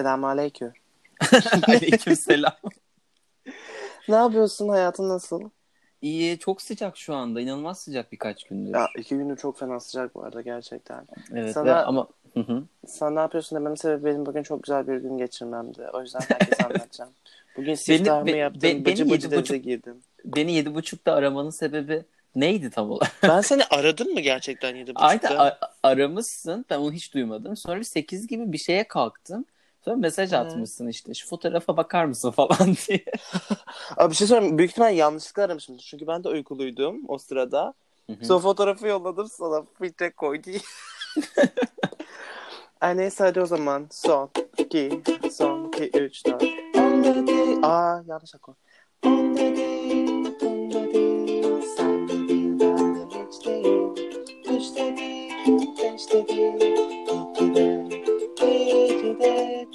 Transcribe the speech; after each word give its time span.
Selamünaleyküm. 0.00 0.72
Aleykümselam. 1.68 2.52
Ne 4.08 4.14
yapıyorsun? 4.14 4.68
Hayatın 4.68 5.08
nasıl? 5.08 5.50
İyi, 6.02 6.38
çok 6.38 6.62
sıcak 6.62 6.96
şu 6.96 7.14
anda. 7.14 7.40
İnanılmaz 7.40 7.80
sıcak 7.80 8.12
birkaç 8.12 8.44
gündür. 8.44 8.74
Ya 8.74 8.88
iki 8.98 9.16
gündür 9.16 9.36
çok 9.36 9.58
fena 9.58 9.80
sıcak 9.80 10.14
bu 10.14 10.22
arada 10.24 10.40
gerçekten. 10.42 11.06
evet 11.34 11.52
sana- 11.54 11.66
ve 11.66 11.74
ama 11.74 12.08
Hı 12.34 12.40
hı. 12.40 12.62
Sen 12.86 13.14
ne 13.14 13.20
yapıyorsun 13.20 13.56
dememin 13.58 13.74
sebebi 13.76 14.04
benim 14.04 14.26
bugün 14.26 14.42
çok 14.42 14.62
güzel 14.62 14.88
bir 14.88 14.96
gün 14.96 15.18
geçirmemdi. 15.18 15.82
O 15.92 16.00
yüzden 16.02 16.20
herkese 16.28 16.64
anlatacağım. 16.64 17.10
Bugün 17.56 17.74
siftahımı 17.74 18.26
be- 18.26 18.36
yaptım. 18.36 18.62
be- 18.62 18.84
bıcı 18.84 19.10
bıcı 19.10 19.30
denize 19.30 19.58
girdim. 19.58 20.02
beni 20.24 20.52
yedi 20.52 20.74
buçukta 20.74 21.12
aramanın 21.12 21.50
sebebi 21.50 22.02
neydi 22.34 22.70
tam 22.70 22.90
olarak? 22.90 23.12
Ben 23.22 23.40
seni 23.40 23.64
aradım 23.64 24.08
mı 24.12 24.20
gerçekten 24.20 24.76
yedi 24.76 24.92
Aynen 24.94 25.20
buçukta? 25.22 25.44
a- 25.44 25.58
aramışsın. 25.82 26.64
Ben 26.70 26.78
onu 26.78 26.92
hiç 26.92 27.14
duymadım. 27.14 27.56
Sonra 27.56 27.78
bir 27.78 27.84
8 27.84 28.26
gibi 28.26 28.52
bir 28.52 28.58
şeye 28.58 28.84
kalktım. 28.88 29.44
Sonra 29.86 29.96
mesaj 29.96 30.32
atmışsın 30.32 30.88
işte 30.88 31.14
şu 31.14 31.28
fotoğrafa 31.28 31.76
bakar 31.76 32.04
mısın 32.04 32.30
falan 32.36 32.76
diye. 32.88 33.04
Abi 33.96 34.10
bir 34.10 34.16
şey 34.16 34.26
söyleyeyim. 34.26 34.58
Büyük 34.58 34.70
ihtimal 34.70 34.96
yanlışlıkla 34.96 35.42
aramışım. 35.42 35.76
Çünkü 35.76 36.06
ben 36.06 36.24
de 36.24 36.28
uykuluydum 36.28 37.00
o 37.08 37.18
sırada. 37.18 37.74
Hı 38.06 38.12
hı. 38.12 38.24
Son 38.24 38.40
fotoğrafı 38.40 38.86
yolladım 38.86 39.28
sana. 39.28 39.64
Filtre 39.78 40.10
koy 40.10 40.44
diye. 40.44 40.58
Ay 42.80 42.96
neyse 42.96 43.24
hadi 43.24 43.40
o 43.40 43.46
zaman. 43.46 43.86
Son, 43.90 44.30
iki, 44.58 45.02
son, 45.32 45.68
iki, 45.68 45.98
üç, 45.98 46.26
dört. 46.26 46.42
On. 46.76 47.62
Aa 47.62 48.02
yanlış 48.06 48.34
akor. 48.34 48.54
On 49.04 49.36
sen 51.76 52.08
ben 52.08 52.94
de 52.94 53.06
değil. 53.44 53.76
Üç 54.50 54.76
beş 55.96 56.12
dedi, 56.12 56.64
iki 57.32 57.54
de, 57.54 57.88
iki 58.20 59.20
de, 59.20 59.66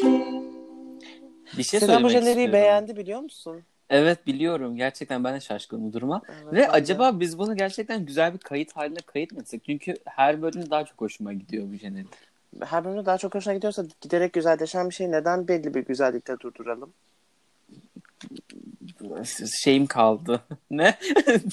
Bir 1.61 1.65
şey 1.65 1.79
Selam 1.79 2.05
istiyorum. 2.05 2.53
beğendi 2.53 2.97
biliyor 2.97 3.19
musun? 3.19 3.63
Evet 3.89 4.27
biliyorum. 4.27 4.75
Gerçekten 4.75 5.23
ben 5.23 5.35
de 5.35 5.39
şaşkınım 5.39 5.83
bu 5.89 5.93
duruma. 5.93 6.21
Evet, 6.29 6.45
Ve 6.53 6.55
ben 6.55 6.63
de. 6.63 6.69
acaba 6.69 7.19
biz 7.19 7.37
bunu 7.39 7.57
gerçekten 7.57 8.05
güzel 8.05 8.33
bir 8.33 8.37
kayıt 8.37 8.75
haline 8.75 8.97
kayıt 9.05 9.31
mı 9.31 9.39
etsek? 9.41 9.63
Çünkü 9.65 9.95
her 10.05 10.41
bölüm 10.41 10.69
daha 10.69 10.85
çok 10.85 11.01
hoşuma 11.01 11.33
gidiyor 11.33 11.67
bu 11.71 11.75
jenerik. 11.75 12.07
her 12.61 12.85
bölümde 12.85 13.05
daha 13.05 13.17
çok 13.17 13.35
hoşuna 13.35 13.53
gidiyorsa 13.53 13.83
giderek 14.01 14.33
güzelleşen 14.33 14.89
bir 14.89 14.95
şey 14.95 15.11
neden 15.11 15.47
belli 15.47 15.73
bir 15.73 15.85
güzellikte 15.85 16.39
durduralım? 16.39 16.93
Şeyim 19.63 19.85
kaldı. 19.87 20.41
ne? 20.71 20.97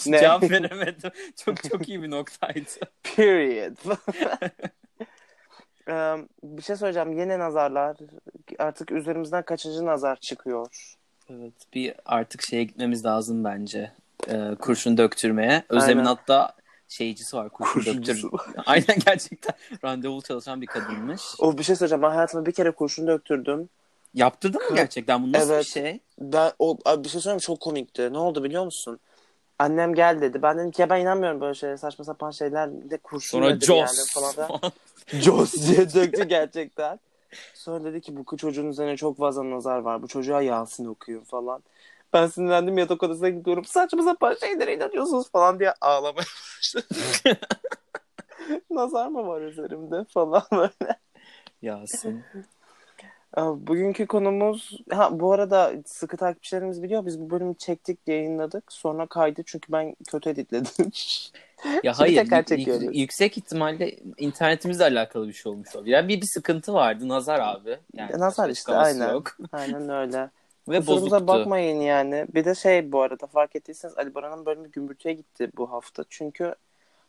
Ne? 0.06 0.18
Cevap 0.20 0.42
veremedim. 0.50 1.10
Çok 1.44 1.70
çok 1.70 1.88
iyi 1.88 2.02
bir 2.02 2.10
noktaydı. 2.10 2.70
Period. 3.16 3.76
Em, 5.88 6.28
bir 6.42 6.62
şey 6.62 6.76
söyleyeceğim. 6.76 7.18
Yeni 7.18 7.38
nazarlar 7.38 7.96
artık 8.58 8.92
üzerimizden 8.92 9.42
kaçıncı 9.42 9.86
nazar 9.86 10.16
çıkıyor? 10.16 10.66
Evet, 11.30 11.52
bir 11.74 11.94
artık 12.06 12.42
şeye 12.42 12.64
gitmemiz 12.64 13.04
lazım 13.04 13.44
bence. 13.44 13.92
Ee, 14.28 14.54
kurşun 14.60 14.98
döktürmeye. 14.98 15.62
Özlem'in 15.68 15.98
Aynen. 15.98 16.04
hatta 16.04 16.52
şeycisi 16.88 17.36
var 17.36 17.48
kurşun 17.48 17.72
Kurşuncusu. 17.72 18.32
döktür. 18.32 18.62
Aynen 18.66 18.98
gerçekten 19.06 19.54
randevulu 19.84 20.22
çalışan 20.22 20.60
bir 20.60 20.66
kadınmış. 20.66 21.22
O 21.38 21.58
bir 21.58 21.62
şey 21.62 21.76
söyleyeceğim. 21.76 22.02
Ben 22.02 22.10
hayatımda 22.10 22.46
bir 22.46 22.52
kere 22.52 22.70
kurşun 22.70 23.06
döktürdüm. 23.06 23.68
Yaptırdın 24.14 24.62
mı 24.70 24.76
gerçekten? 24.76 25.22
Bu 25.22 25.32
nasıl 25.32 25.50
Evet. 25.52 25.64
bir 25.64 25.70
şey? 25.70 26.00
Ben 26.18 26.52
o 26.58 26.78
abi 26.84 27.04
bir 27.04 27.08
şey 27.08 27.20
söyleyeyim 27.20 27.40
çok 27.40 27.60
komikti. 27.60 28.12
Ne 28.12 28.18
oldu 28.18 28.44
biliyor 28.44 28.64
musun? 28.64 28.98
Annem 29.58 29.94
gel 29.94 30.20
dedi. 30.20 30.42
Ben 30.42 30.58
dedim 30.58 30.70
ki 30.70 30.82
ya 30.82 30.90
ben 30.90 31.00
inanmıyorum 31.00 31.40
böyle 31.40 31.54
şeye 31.54 31.76
saçma 31.76 32.04
sapan 32.04 32.30
şeyler 32.30 32.90
de 32.90 32.96
kurşun 32.96 33.38
Sonra 33.38 33.50
nedir 33.50 33.66
Jos 33.66 33.76
yani 33.78 34.06
falan. 34.10 34.32
filan. 34.32 34.48
falan. 34.60 34.72
Jos 35.22 35.54
diye 35.54 35.92
döktü 35.94 36.24
gerçekten. 36.24 37.00
Sonra 37.54 37.84
dedi 37.84 38.00
ki 38.00 38.16
bu 38.16 38.36
çocuğun 38.36 38.68
üzerine 38.68 38.96
çok 38.96 39.18
fazla 39.18 39.50
nazar 39.50 39.78
var. 39.78 40.02
Bu 40.02 40.08
çocuğa 40.08 40.42
Yasin 40.42 40.84
okuyun 40.84 41.24
falan. 41.24 41.62
Ben 42.12 42.26
sinirlendim 42.26 42.78
yatak 42.78 43.02
odasına 43.02 43.28
gidiyorum. 43.28 43.64
Saçma 43.64 44.02
sapan 44.02 44.34
şeylere 44.34 44.76
inanıyorsunuz 44.76 45.30
falan 45.30 45.58
diye 45.58 45.72
ağlamaya 45.80 46.26
başladım. 46.58 46.96
nazar 48.70 49.08
mı 49.08 49.26
var 49.26 49.42
üzerimde 49.42 50.04
falan 50.04 50.42
böyle. 50.52 50.98
Yasin. 51.62 52.24
Bugünkü 53.36 54.06
konumuz 54.06 54.78
ha 54.90 55.20
bu 55.20 55.32
arada 55.32 55.72
sıkı 55.86 56.16
takipçilerimiz 56.16 56.82
biliyor 56.82 57.06
biz 57.06 57.20
bu 57.20 57.30
bölümü 57.30 57.54
çektik 57.54 57.98
yayınladık 58.06 58.72
sonra 58.72 59.06
kaydı 59.06 59.42
çünkü 59.46 59.72
ben 59.72 59.96
kötü 60.08 60.30
editledim. 60.30 60.92
Ya 61.82 61.98
hayır, 61.98 62.16
tekrar 62.16 62.44
çekiyoruz. 62.44 62.84
yük- 62.84 62.96
yüksek 62.96 63.38
ihtimalle 63.38 63.96
internetimizle 64.18 64.84
alakalı 64.84 65.28
bir 65.28 65.32
şey 65.32 65.52
olmuş 65.52 65.76
olabilir. 65.76 65.92
Yani 65.94 66.08
bir, 66.08 66.20
bir 66.20 66.26
sıkıntı 66.26 66.74
vardı, 66.74 67.08
nazar 67.08 67.40
abi. 67.40 67.78
Yani 67.94 68.12
Ya, 68.12 68.18
nazar 68.18 68.50
işte, 68.50 68.72
aynen. 68.72 69.12
Yok. 69.12 69.36
Aynen 69.52 69.88
öyle. 69.88 70.30
Ve 70.68 70.78
Kusurumuza 70.78 71.26
bakmayın 71.26 71.80
yani. 71.80 72.26
Bir 72.34 72.44
de 72.44 72.54
şey 72.54 72.92
bu 72.92 73.02
arada 73.02 73.26
fark 73.26 73.56
ettiyseniz 73.56 73.98
Ali 73.98 74.14
Baran'ın 74.14 74.46
bölümü 74.46 74.70
gümbürtüye 74.70 75.14
gitti 75.14 75.50
bu 75.56 75.72
hafta. 75.72 76.04
Çünkü 76.08 76.54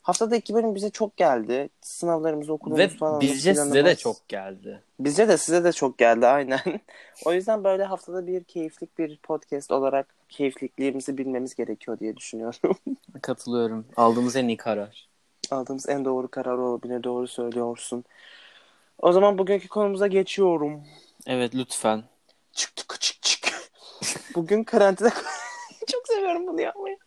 haftada 0.10 0.36
iki 0.36 0.54
bölüm 0.54 0.76
bize 0.76 0.90
çok 0.90 1.18
geldi. 1.18 1.70
Sınavlarımız, 1.82 2.50
okulumuz 2.50 2.80
Ve 2.80 2.88
falan. 2.88 3.22
bizce 3.22 3.56
size 3.56 3.86
de 3.86 3.96
çok 3.96 4.28
geldi. 4.28 4.84
Bizce 5.00 5.28
de 5.28 5.38
size 5.38 5.64
de 5.64 5.72
çok 5.72 5.98
geldi 5.98 6.28
aynen. 6.28 6.60
o 7.26 7.34
yüzden 7.34 7.64
böyle 7.64 7.84
haftada 7.84 8.28
bir 8.28 8.44
keyiflik 8.44 9.00
bir 9.00 9.18
podcast 9.18 9.72
olarak 9.72 10.08
keyiflikliğimizi 10.30 11.18
bilmemiz 11.18 11.56
gerekiyor 11.56 12.00
diye 12.00 12.18
düşünüyorum. 12.18 12.78
Katılıyorum. 13.22 13.86
Aldığımız 13.98 14.36
en 14.36 14.48
iyi 14.48 14.58
karar. 14.58 15.08
Aldığımız 15.52 15.90
en 15.90 16.06
doğru 16.06 16.28
karar 16.28 16.58
olabilir. 16.58 17.04
Doğru 17.04 17.28
söylüyorsun. 17.28 18.04
O 19.00 19.12
zaman 19.12 19.38
bugünkü 19.38 19.68
konumuza 19.68 20.08
geçiyorum. 20.08 20.84
Evet 21.28 21.56
lütfen. 21.56 22.04
Çık 22.54 22.78
çık 22.78 23.02
çık 23.02 23.22
çık. 23.22 23.72
Bugün 24.36 24.64
karantina... 24.64 25.10
Çok 25.92 26.08
seviyorum 26.08 26.48
bunu 26.48 26.62
yapmayı. 26.62 26.98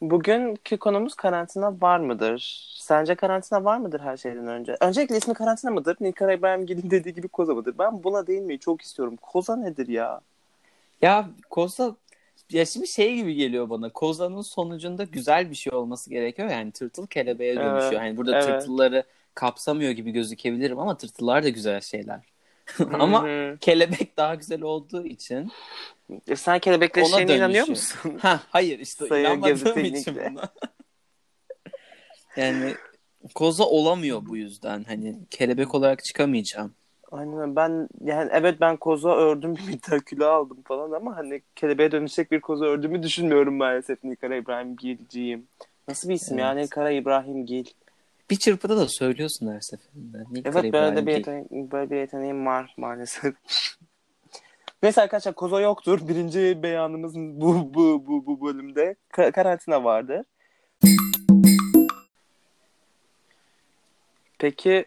Bugünkü 0.00 0.76
konumuz 0.76 1.14
karantina 1.14 1.80
var 1.80 2.00
mıdır? 2.00 2.68
Sence 2.78 3.14
karantina 3.14 3.64
var 3.64 3.78
mıdır 3.78 4.00
her 4.00 4.16
şeyden 4.16 4.46
önce? 4.46 4.76
Öncelikle 4.80 5.16
ismi 5.16 5.34
karantina 5.34 5.70
mıdır? 5.70 5.96
Nilkara 6.00 6.32
İbrahimgil'in 6.32 6.90
dediği 6.90 7.14
gibi 7.14 7.28
koza 7.28 7.54
mıdır? 7.54 7.74
Ben 7.78 8.04
buna 8.04 8.26
değinmeyi 8.26 8.58
çok 8.58 8.82
istiyorum. 8.82 9.16
Koza 9.22 9.56
nedir 9.56 9.88
ya? 9.88 10.20
Ya 11.02 11.28
Koza 11.50 11.94
ya 12.50 12.66
şimdi 12.66 12.88
şey 12.88 13.14
gibi 13.14 13.34
geliyor 13.34 13.70
bana. 13.70 13.88
Kozanın 13.90 14.42
sonucunda 14.42 15.04
güzel 15.04 15.50
bir 15.50 15.54
şey 15.54 15.72
olması 15.74 16.10
gerekiyor. 16.10 16.48
Yani 16.48 16.72
tırtıl 16.72 17.06
kelebeğe 17.06 17.52
Evet, 17.52 17.64
dönüşüyor. 17.64 18.02
Yani 18.02 18.16
burada 18.16 18.34
evet. 18.34 18.44
tırtılları 18.44 19.04
kapsamıyor 19.34 19.90
gibi 19.90 20.10
gözükebilirim 20.10 20.78
ama 20.78 20.96
tırtıllar 20.96 21.42
da 21.42 21.48
güzel 21.48 21.80
şeyler. 21.80 22.20
ama 22.92 23.26
kelebek 23.60 24.16
daha 24.16 24.34
güzel 24.34 24.62
olduğu 24.62 25.04
için 25.04 25.52
Sen 26.36 26.60
şeyine 27.04 27.36
inanıyor 27.36 27.68
musun? 27.68 28.18
ha 28.22 28.40
hayır 28.50 28.78
işte 28.78 29.06
Sayın 29.06 29.24
inanmadığım 29.24 29.84
için 29.84 30.16
buna. 30.30 30.48
yani 32.36 32.74
koza 33.34 33.64
olamıyor 33.64 34.22
bu 34.26 34.36
yüzden. 34.36 34.84
Hani 34.84 35.18
kelebek 35.30 35.74
olarak 35.74 36.04
çıkamayacağım. 36.04 36.74
Aynen 37.12 37.56
ben 37.56 37.88
yani 38.04 38.30
evet 38.32 38.60
ben 38.60 38.76
koza 38.76 39.16
ördüm 39.16 39.56
bir 39.62 39.66
miktar 39.66 40.00
kilo 40.00 40.26
aldım 40.26 40.62
falan 40.64 40.92
ama 40.92 41.16
hani 41.16 41.42
kelebeğe 41.56 41.92
dönüşecek 41.92 42.32
bir 42.32 42.40
koza 42.40 42.64
ördüğümü 42.64 43.02
düşünmüyorum 43.02 43.56
maalesef 43.56 44.04
Nilkara 44.04 44.36
İbrahimgil'ciyim. 44.36 45.46
Nasıl 45.88 46.08
bir 46.08 46.14
isim 46.14 46.38
Evet. 46.38 46.56
Nilkara 46.56 46.90
İbrahimgil? 46.90 47.64
Bir 48.30 48.36
çırpıda 48.36 48.76
da 48.76 48.88
söylüyorsun 48.88 49.54
her 49.54 49.60
seferinde. 49.60 50.18
Nilkara 50.30 50.60
Evet 50.60 50.72
böyle 50.72 50.96
de 50.96 51.06
bir, 51.06 51.12
yeteneğim, 51.12 51.70
böyle 51.70 51.90
bir 51.90 51.96
yeteneğim 51.96 52.46
var 52.46 52.74
maalesef. 52.76 53.34
Neyse 54.82 55.02
arkadaşlar 55.02 55.34
koza 55.34 55.60
yoktur. 55.60 56.08
Birinci 56.08 56.62
beyanımız 56.62 57.14
bu 57.16 57.74
bu 57.74 58.06
bu 58.06 58.26
bu 58.26 58.46
bölümde 58.46 58.96
Ka- 59.12 59.32
karantina 59.32 59.84
vardır. 59.84 60.24
Peki 64.38 64.84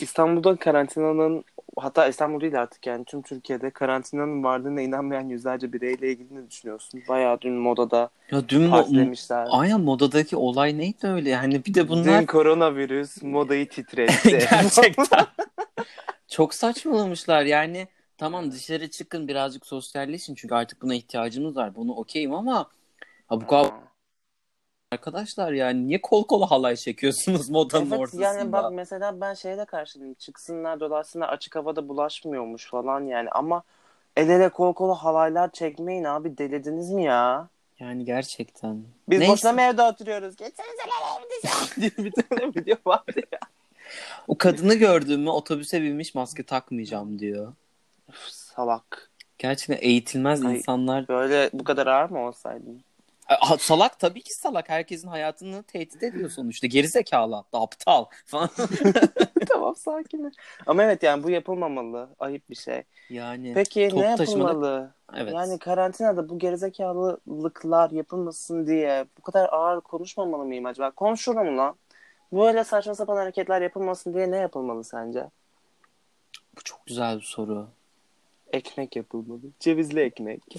İstanbul'da 0.00 0.56
karantinanın 0.56 1.44
hatta 1.78 2.08
İstanbul 2.08 2.40
değil 2.40 2.60
artık 2.60 2.86
yani 2.86 3.04
tüm 3.04 3.22
Türkiye'de 3.22 3.70
karantinanın 3.70 4.44
varlığına 4.44 4.80
inanmayan 4.80 5.28
yüzlerce 5.28 5.72
bireyle 5.72 6.08
ilgili 6.12 6.34
ne 6.34 6.50
düşünüyorsun? 6.50 7.02
Bayağı 7.08 7.40
dün 7.40 7.52
modada 7.52 8.10
Ya 8.30 8.48
dün 8.48 8.66
mo- 8.66 8.70
partilemişler. 8.70 9.46
Aynen 9.50 9.80
modadaki 9.80 10.36
olay 10.36 10.78
neydi 10.78 11.06
öyle? 11.06 11.30
Yani 11.30 11.64
bir 11.64 11.74
de 11.74 11.88
bunlar 11.88 12.20
Dün 12.20 12.26
koronavirüs 12.26 13.22
modayı 13.22 13.68
titretti. 13.68 14.30
gerçekten 14.50 15.26
çok 16.28 16.54
saçmalamışlar. 16.54 17.42
Yani 17.42 17.88
tamam 18.18 18.52
dışarı 18.52 18.90
çıkın 18.90 19.28
birazcık 19.28 19.66
sosyalleşin 19.66 20.34
çünkü 20.34 20.54
artık 20.54 20.82
buna 20.82 20.94
ihtiyacımız 20.94 21.56
var. 21.56 21.74
Bunu 21.74 21.92
okeyim 21.94 22.34
ama 22.34 22.70
ha 23.26 23.40
bu 23.40 23.46
kadar 23.46 23.70
arkadaşlar 24.92 25.52
yani 25.52 25.86
niye 25.86 26.00
kol 26.02 26.26
kola 26.26 26.50
halay 26.50 26.76
çekiyorsunuz 26.76 27.50
modanın 27.50 27.90
Evet 27.90 28.00
ortasında? 28.00 28.22
yani 28.22 28.52
bak 28.52 28.72
mesela 28.72 29.20
ben 29.20 29.34
şeye 29.34 29.58
de 29.58 29.64
karşıyım. 29.64 30.14
Çıksınlar 30.14 30.80
dolaşsınlar 30.80 31.28
açık 31.28 31.56
havada 31.56 31.88
bulaşmıyormuş 31.88 32.66
falan 32.70 33.00
yani 33.00 33.30
ama 33.30 33.62
el 34.16 34.28
ele 34.28 34.48
kol 34.48 34.72
kola 34.74 34.94
halaylar 34.94 35.52
çekmeyin 35.52 36.04
abi 36.04 36.38
delirdiniz 36.38 36.90
mi 36.90 37.04
ya? 37.04 37.48
Yani 37.80 38.04
gerçekten. 38.04 38.84
Biz 39.08 39.18
Neyse. 39.18 39.32
boşuna 39.32 39.52
mı 39.52 39.60
evde 39.60 39.82
oturuyoruz? 39.82 40.36
Geçsenize 40.36 40.82
lan 40.82 41.22
bir 42.04 42.12
tane 42.12 42.48
video 42.48 42.76
vardı 42.86 43.20
ya. 43.32 43.38
O 44.28 44.38
kadını 44.38 44.74
gördün 44.74 45.20
mü 45.20 45.30
otobüse 45.30 45.82
binmiş 45.82 46.14
maske 46.14 46.42
takmayacağım 46.42 47.18
diyor. 47.18 47.52
Üf, 48.14 48.28
salak. 48.28 49.10
Gerçekten 49.38 49.88
eğitilmez 49.88 50.44
Ay. 50.44 50.56
insanlar. 50.56 51.08
Böyle 51.08 51.50
bu 51.52 51.64
kadar 51.64 51.86
ağır 51.86 52.10
mı 52.10 52.26
olsaydın? 52.26 52.84
A- 53.28 53.58
salak 53.58 54.00
tabii 54.00 54.22
ki 54.22 54.34
salak. 54.34 54.68
Herkesin 54.68 55.08
hayatını 55.08 55.62
tehdit 55.62 56.02
ediyor 56.02 56.30
sonuçta. 56.30 56.66
Gerizekalı 56.66 57.34
hatta 57.34 57.60
aptal 57.60 58.04
falan. 58.26 58.50
tamam 59.48 59.76
sakin. 59.76 60.32
Ama 60.66 60.82
evet 60.82 61.02
yani 61.02 61.22
bu 61.22 61.30
yapılmamalı. 61.30 62.08
Ayıp 62.18 62.50
bir 62.50 62.54
şey. 62.54 62.82
yani 63.10 63.54
Peki 63.54 63.90
ne 63.94 64.06
yapılmalı? 64.06 64.94
evet. 65.14 65.34
Yani 65.34 65.58
karantinada 65.58 66.28
bu 66.28 66.38
gerizekalılıklar 66.38 67.90
yapılmasın 67.90 68.66
diye 68.66 69.06
bu 69.18 69.22
kadar 69.22 69.48
ağır 69.52 69.80
konuşmamalı 69.80 70.44
mıyım 70.44 70.66
acaba? 70.66 70.90
Konuşurum 70.90 71.58
lan. 71.58 71.76
Böyle 72.32 72.64
saçma 72.64 72.94
sapan 72.94 73.16
hareketler 73.16 73.62
yapılmasın 73.62 74.14
diye 74.14 74.30
ne 74.30 74.36
yapılmalı 74.36 74.84
sence? 74.84 75.30
Bu 76.56 76.60
çok 76.64 76.86
güzel 76.86 77.16
bir 77.16 77.22
soru. 77.22 77.68
Ekmek 78.54 78.96
yapılmalı. 78.96 79.40
Cevizli 79.60 80.00
ekmek. 80.08 80.42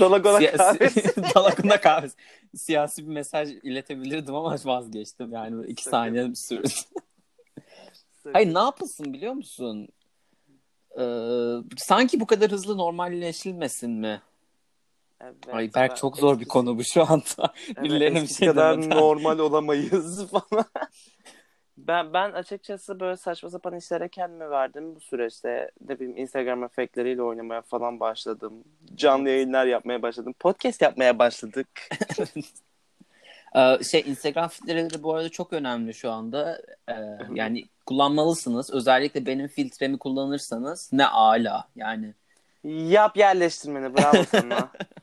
Dalagona 0.00 0.38
Siyasi- 0.38 0.56
kahvesi. 0.56 1.04
Dalakunda 1.34 1.80
kahvesi. 1.80 2.16
Siyasi 2.56 3.02
bir 3.08 3.12
mesaj 3.12 3.50
iletebilirdim 3.50 4.34
ama 4.34 4.56
vazgeçtim. 4.64 5.32
Yani 5.32 5.56
böyle 5.56 5.68
iki 5.68 5.84
saniye 5.84 6.28
bir 6.30 6.34
sürdü. 6.34 6.68
Hayır 8.32 8.54
ne 8.54 8.58
yapılsın 8.58 9.12
biliyor 9.12 9.32
musun? 9.32 9.88
Ee, 11.00 11.04
sanki 11.76 12.20
bu 12.20 12.26
kadar 12.26 12.50
hızlı 12.50 12.78
normalleşilmesin 12.78 13.90
mi? 13.90 14.22
Evet, 15.20 15.34
Ay 15.52 15.70
Berk 15.74 15.96
çok 15.96 16.18
zor 16.18 16.34
bir 16.36 16.40
eskisi- 16.44 16.48
konu 16.48 16.78
bu 16.78 16.84
şu 16.84 17.02
anda. 17.12 17.52
Evet, 17.66 17.82
Birilerine 17.84 18.22
bir 18.22 18.26
şey 18.26 18.48
kadar 18.48 18.76
demeden. 18.82 18.98
normal 18.98 19.38
olamayız 19.38 20.26
falan. 20.30 20.64
Ben 21.76 22.12
ben 22.12 22.32
açıkçası 22.32 23.00
böyle 23.00 23.16
saçma 23.16 23.50
sapan 23.50 23.76
işlere 23.76 24.08
kendimi 24.08 24.50
verdim 24.50 24.94
bu 24.96 25.00
süreçte. 25.00 25.70
Ne 25.88 26.00
bileyim 26.00 26.16
Instagram 26.16 26.64
efektleriyle 26.64 27.22
oynamaya 27.22 27.62
falan 27.62 28.00
başladım. 28.00 28.64
Canlı 28.94 29.28
yayınlar 29.28 29.66
yapmaya 29.66 30.02
başladım. 30.02 30.34
Podcast 30.38 30.82
yapmaya 30.82 31.18
başladık. 31.18 31.68
Ee, 33.56 33.84
şey 33.84 34.04
Instagram 34.06 34.48
filtreleri 34.48 35.02
bu 35.02 35.14
arada 35.14 35.28
çok 35.28 35.52
önemli 35.52 35.94
şu 35.94 36.10
anda. 36.10 36.62
Ee, 36.88 36.94
yani 37.34 37.64
kullanmalısınız. 37.86 38.70
Özellikle 38.70 39.26
benim 39.26 39.48
filtremi 39.48 39.98
kullanırsanız 39.98 40.90
ne 40.92 41.06
ala 41.06 41.68
yani. 41.76 42.14
Yap 42.64 43.16
yerleştirmeni 43.16 43.96
bravo 43.96 44.24
sana. 44.30 44.70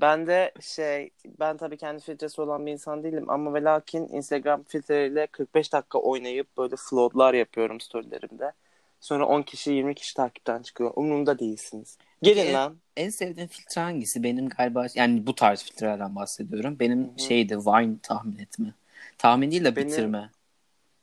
ben 0.00 0.26
de 0.26 0.52
şey 0.60 1.10
ben 1.40 1.56
tabii 1.56 1.76
kendi 1.76 2.02
filtresi 2.02 2.40
olan 2.40 2.66
bir 2.66 2.72
insan 2.72 3.02
değilim 3.02 3.30
ama 3.30 3.54
ve 3.54 3.62
lakin 3.62 4.08
Instagram 4.08 4.62
filtreleriyle 4.62 5.26
45 5.26 5.72
dakika 5.72 5.98
oynayıp 5.98 6.56
böyle 6.58 6.76
floatlar 6.76 7.34
yapıyorum 7.34 7.80
storylerimde. 7.80 8.52
Sonra 9.00 9.26
10 9.26 9.42
kişi 9.42 9.70
20 9.72 9.94
kişi 9.94 10.14
takipten 10.14 10.62
çıkıyor. 10.62 10.92
Umurumda 10.96 11.38
değilsiniz. 11.38 11.98
Gelin 12.22 12.40
Peki, 12.42 12.52
lan. 12.52 12.76
En 12.96 13.10
sevdiğin 13.10 13.46
filtre 13.46 13.80
hangisi? 13.80 14.22
Benim 14.22 14.48
galiba 14.48 14.86
yani 14.94 15.26
bu 15.26 15.34
tarz 15.34 15.62
filtrelerden 15.64 16.16
bahsediyorum. 16.16 16.76
Benim 16.80 17.04
Hı 17.04 17.08
hı. 17.14 17.22
şeydi 17.22 17.58
Vine 17.58 17.96
tahmin 18.02 18.38
etme. 18.38 18.74
Tahmin 19.18 19.50
değil 19.50 19.64
de 19.64 19.76
Benim- 19.76 19.88
bitirme. 19.88 20.30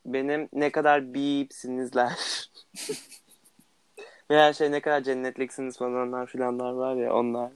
Benim 0.06 0.50
ne 0.54 0.72
kadar 0.72 1.14
bipsinizler. 1.14 2.12
Ve 4.30 4.38
her 4.40 4.54
şey 4.54 4.72
ne 4.72 4.82
kadar 4.82 5.02
cennetliksiniz 5.04 5.78
falanlar 5.78 6.26
filanlar 6.28 6.72
var 6.72 6.96
ya 6.96 7.14
onlar. 7.16 7.52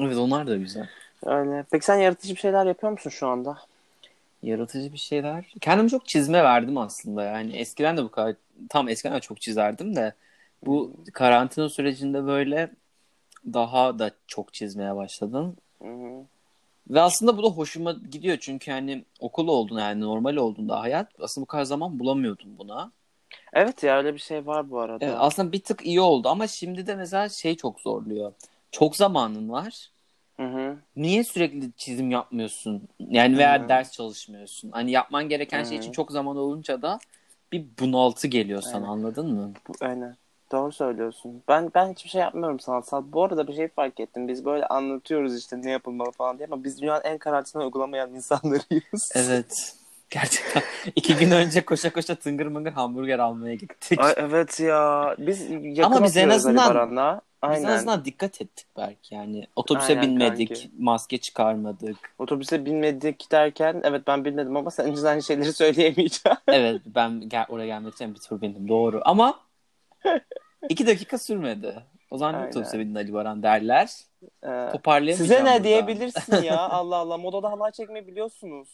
Evet 0.00 0.16
onlar 0.16 0.46
da 0.46 0.56
güzel. 0.56 0.88
Öyle. 1.26 1.64
Peki 1.70 1.84
sen 1.84 1.96
yaratıcı 1.96 2.34
bir 2.34 2.40
şeyler 2.40 2.66
yapıyor 2.66 2.92
musun 2.92 3.10
şu 3.10 3.26
anda? 3.28 3.58
Yaratıcı 4.42 4.92
bir 4.92 4.98
şeyler. 4.98 5.52
Kendim 5.60 5.88
çok 5.88 6.08
çizme 6.08 6.44
verdim 6.44 6.78
aslında. 6.78 7.24
Yani 7.24 7.56
eskiden 7.56 7.96
de 7.96 8.04
bu 8.04 8.10
kadar 8.10 8.34
tam 8.68 8.88
eskiden 8.88 9.16
de 9.16 9.20
çok 9.20 9.40
çizerdim 9.40 9.96
de 9.96 10.14
bu 10.66 10.92
karantina 11.12 11.68
sürecinde 11.68 12.26
böyle 12.26 12.70
daha 13.52 13.98
da 13.98 14.10
çok 14.26 14.54
çizmeye 14.54 14.96
başladım. 14.96 15.56
Hı 15.82 15.88
hı. 15.88 16.24
Ve 16.90 17.00
aslında 17.00 17.36
bu 17.36 17.42
da 17.42 17.48
hoşuma 17.48 17.92
gidiyor 17.92 18.36
çünkü 18.40 18.70
hani 18.70 19.04
okul 19.20 19.48
olduğunda 19.48 19.80
yani 19.80 20.00
normal 20.00 20.36
olduğunda 20.36 20.80
hayat 20.80 21.08
aslında 21.20 21.42
bu 21.42 21.46
kadar 21.46 21.64
zaman 21.64 21.98
bulamıyordum 21.98 22.58
buna. 22.58 22.92
Evet 23.52 23.82
ya 23.82 23.98
öyle 23.98 24.14
bir 24.14 24.18
şey 24.18 24.46
var 24.46 24.70
bu 24.70 24.80
arada. 24.80 25.04
Evet, 25.04 25.16
aslında 25.18 25.52
bir 25.52 25.60
tık 25.60 25.86
iyi 25.86 26.00
oldu 26.00 26.28
ama 26.28 26.46
şimdi 26.46 26.86
de 26.86 26.94
mesela 26.94 27.28
şey 27.28 27.56
çok 27.56 27.80
zorluyor. 27.80 28.32
Çok 28.78 28.96
zamanın 28.96 29.48
var. 29.48 29.90
Hı 30.36 30.42
hı. 30.42 30.76
Niye 30.96 31.24
sürekli 31.24 31.72
çizim 31.76 32.10
yapmıyorsun? 32.10 32.88
Yani 32.98 33.38
veya 33.38 33.64
Hı. 33.64 33.68
ders 33.68 33.92
çalışmıyorsun. 33.92 34.70
Hani 34.70 34.90
yapman 34.90 35.28
gereken 35.28 35.64
şey 35.64 35.78
için 35.78 35.92
çok 35.92 36.12
zaman 36.12 36.36
olunca 36.36 36.82
da 36.82 36.98
bir 37.52 37.66
bunaltı 37.80 38.28
geliyor 38.28 38.62
sana 38.62 38.74
Aynen. 38.74 38.86
anladın 38.86 39.34
mı? 39.34 39.52
Bu, 39.68 39.72
aynen. 39.80 40.16
Doğru 40.52 40.72
söylüyorsun. 40.72 41.42
Ben 41.48 41.70
ben 41.74 41.92
hiçbir 41.92 42.10
şey 42.10 42.20
yapmıyorum 42.20 42.60
sanatsal. 42.60 43.02
Bu 43.12 43.24
arada 43.24 43.48
bir 43.48 43.54
şey 43.54 43.68
fark 43.68 44.00
ettim. 44.00 44.28
Biz 44.28 44.44
böyle 44.44 44.66
anlatıyoruz 44.66 45.38
işte 45.38 45.62
ne 45.62 45.70
yapılmalı 45.70 46.10
falan 46.10 46.38
diye 46.38 46.48
ama 46.52 46.64
biz 46.64 46.80
dünyanın 46.80 47.04
en 47.04 47.18
karantina 47.18 47.64
uygulamayan 47.64 48.14
insanlarıyız. 48.14 49.12
Evet. 49.14 49.76
Gerçekten. 50.10 50.62
iki 50.96 51.16
gün 51.16 51.30
önce 51.30 51.64
koşa 51.64 51.92
koşa 51.92 52.14
tıngır 52.14 52.46
mıngır 52.46 52.72
hamburger 52.72 53.18
almaya 53.18 53.54
gittik. 53.54 54.00
Ay, 54.00 54.14
evet 54.16 54.60
ya. 54.60 55.14
Biz 55.18 55.50
yakın 55.50 55.82
Ama 55.82 56.04
biz 56.04 56.16
en 56.16 56.28
azından- 56.28 56.74
Baran'la. 56.74 57.20
Biz 57.44 57.50
Aynen. 57.50 57.68
en 57.68 57.72
azından 57.72 58.04
dikkat 58.04 58.40
ettik 58.42 58.66
belki 58.76 59.14
yani. 59.14 59.46
Otobüse 59.56 59.92
Aynen 59.92 60.02
binmedik, 60.02 60.48
kanki. 60.48 60.70
maske 60.78 61.18
çıkarmadık. 61.18 61.96
Otobüse 62.18 62.64
binmedik 62.64 63.32
derken 63.32 63.80
evet 63.84 64.02
ben 64.06 64.24
bilmedim 64.24 64.56
ama 64.56 64.70
sen 64.70 65.04
aynı 65.04 65.22
şeyleri 65.22 65.52
söyleyemeyeceğim. 65.52 66.38
Evet 66.48 66.82
ben 66.86 67.28
gel 67.28 67.46
oraya 67.48 67.66
gelmek 67.66 67.94
için 67.94 68.14
bir 68.14 68.20
tur 68.20 68.40
bindim 68.40 68.68
doğru 68.68 69.00
ama 69.04 69.40
iki 70.68 70.86
dakika 70.86 71.18
sürmedi. 71.18 71.82
O 72.10 72.18
zaman 72.18 72.34
Aynen. 72.34 72.46
ne 72.46 72.50
otobüse 72.50 72.78
bindin 72.78 72.94
Ali 72.94 73.12
Baran 73.12 73.42
derler. 73.42 73.90
Ee, 74.42 74.68
Toparlayamayacağım 74.72 75.16
size 75.28 75.44
ne 75.44 75.48
burada. 75.48 75.64
diyebilirsin 75.64 76.42
ya 76.42 76.58
Allah 76.58 76.96
Allah 76.96 77.18
modada 77.18 77.50
halay 77.50 77.72
çekmeyi 77.72 78.06
biliyorsunuz. 78.06 78.68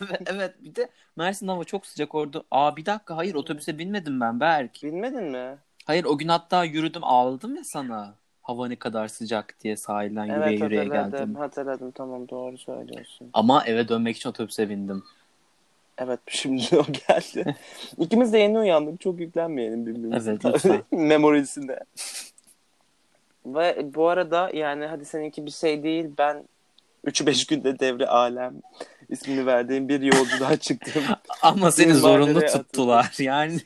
Evet, 0.00 0.20
evet 0.26 0.54
bir 0.60 0.74
de 0.74 0.88
Mersin 1.16 1.48
hava 1.48 1.64
çok 1.64 1.86
sıcak 1.86 2.14
orada. 2.14 2.42
Aa 2.50 2.76
bir 2.76 2.86
dakika 2.86 3.16
hayır 3.16 3.34
otobüse 3.34 3.78
binmedim 3.78 4.20
ben 4.20 4.40
Berk. 4.40 4.82
Bilmedin 4.82 5.24
mi? 5.24 5.56
Hayır 5.84 6.04
o 6.04 6.18
gün 6.18 6.28
hatta 6.28 6.64
yürüdüm 6.64 7.04
ağladım 7.04 7.56
ya 7.56 7.64
sana. 7.64 8.14
Hava 8.42 8.68
ne 8.68 8.76
kadar 8.76 9.08
sıcak 9.08 9.54
diye 9.64 9.76
sahilden 9.76 10.24
yürüye 10.24 10.42
Evet 10.42 10.60
yürüye 10.60 10.80
hatırladım 10.80 11.10
geldim. 11.10 11.34
hatırladım 11.34 11.90
tamam 11.90 12.28
doğru 12.28 12.58
söylüyorsun. 12.58 13.30
Ama 13.32 13.64
eve 13.66 13.88
dönmek 13.88 14.16
için 14.16 14.28
otobüse 14.28 14.68
bindim. 14.68 15.04
Evet 15.98 16.20
şimdi 16.28 16.62
o 16.72 16.84
geldi. 17.08 17.56
İkimiz 17.98 18.32
de 18.32 18.38
yeni 18.38 18.58
uyandık 18.58 19.00
çok 19.00 19.20
yüklenmeyelim 19.20 19.86
birbirimize. 19.86 20.30
Evet, 20.30 20.44
lütfen. 20.44 20.82
Memorisine. 20.92 21.78
Ve 23.46 23.94
bu 23.94 24.08
arada 24.08 24.50
yani 24.54 24.86
hadi 24.86 25.04
seninki 25.04 25.46
bir 25.46 25.50
şey 25.50 25.82
değil 25.82 26.10
ben 26.18 26.44
3-5 27.06 27.48
günde 27.48 27.78
devre 27.78 28.06
alem 28.06 28.54
ismini 29.12 29.46
verdiğim 29.46 29.88
bir 29.88 30.00
yolculuğa 30.00 30.56
çıktım. 30.60 31.02
Ama 31.42 31.70
seni 31.72 31.94
zorunlu 31.94 32.40
tuttular 32.46 33.14
yani. 33.18 33.60